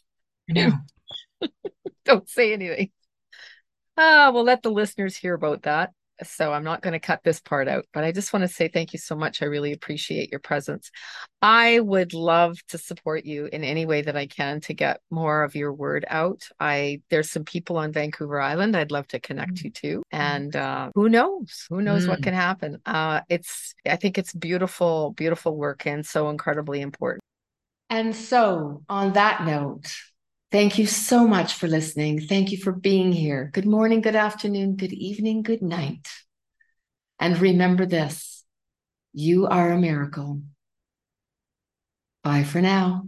no. 0.50 0.72
don't 2.06 2.30
say 2.30 2.54
anything 2.54 2.90
Ah, 3.98 4.30
we'll 4.32 4.44
let 4.44 4.62
the 4.62 4.70
listeners 4.70 5.18
hear 5.18 5.34
about 5.34 5.64
that. 5.64 5.92
So 6.24 6.52
I'm 6.52 6.64
not 6.64 6.82
going 6.82 6.94
to 6.94 7.00
cut 7.00 7.24
this 7.24 7.40
part 7.40 7.68
out, 7.68 7.86
but 7.94 8.04
I 8.04 8.12
just 8.12 8.34
want 8.34 8.44
to 8.44 8.48
say 8.48 8.68
thank 8.68 8.94
you 8.94 9.00
so 9.00 9.16
much. 9.16 9.42
I 9.42 9.46
really 9.46 9.74
appreciate 9.74 10.32
your 10.32 10.40
presence. 10.40 10.90
I 11.42 11.80
would 11.80 12.14
love 12.14 12.58
to 12.70 12.78
support 12.78 13.26
you 13.26 13.46
in 13.46 13.64
any 13.64 13.86
way 13.86 14.02
that 14.02 14.16
I 14.16 14.26
can 14.26 14.60
to 14.62 14.74
get 14.74 15.02
more 15.12 15.44
of 15.44 15.56
your 15.56 15.74
word 15.74 16.06
out. 16.08 16.42
I 16.60 17.02
there's 17.10 17.30
some 17.30 17.46
people 17.46 17.78
on 17.78 17.92
Vancouver 17.92 18.42
Island 18.42 18.76
I'd 18.76 18.92
love 18.92 19.08
to 19.10 19.20
connect 19.20 19.56
mm. 19.56 19.64
you 19.66 19.70
to, 19.72 20.04
and 20.12 20.56
uh, 20.56 20.92
who 20.96 21.10
knows? 21.10 21.68
Who 21.70 21.82
knows 21.82 22.06
mm. 22.06 22.10
what 22.10 22.24
can 22.24 22.34
happen? 22.34 22.82
Uh, 22.86 23.22
it's 23.30 23.76
I 23.86 23.96
think 23.96 24.18
it's 24.18 24.34
beautiful, 24.34 25.12
beautiful 25.12 25.56
work, 25.56 25.86
and 25.86 26.06
so 26.06 26.30
incredibly 26.30 26.82
important. 26.82 27.22
And 27.90 28.16
so, 28.16 28.84
on 28.90 29.14
that 29.14 29.46
note, 29.46 29.94
Thank 30.52 30.78
you 30.78 30.86
so 30.86 31.28
much 31.28 31.56
for 31.56 31.68
listening. 31.68 32.22
Thank 32.22 32.52
you 32.52 32.58
for 32.58 32.72
being 32.72 33.12
here. 33.12 33.50
Good 33.54 33.66
morning, 33.66 34.00
good 34.02 34.16
afternoon, 34.16 34.78
good 34.78 34.94
evening, 34.94 35.44
good 35.44 35.62
night. 35.62 36.08
And 37.20 37.38
remember 37.40 37.86
this 37.86 38.46
you 39.14 39.48
are 39.48 39.72
a 39.72 39.78
miracle. 39.78 40.42
Bye 42.24 42.44
for 42.44 42.62
now. 42.62 43.08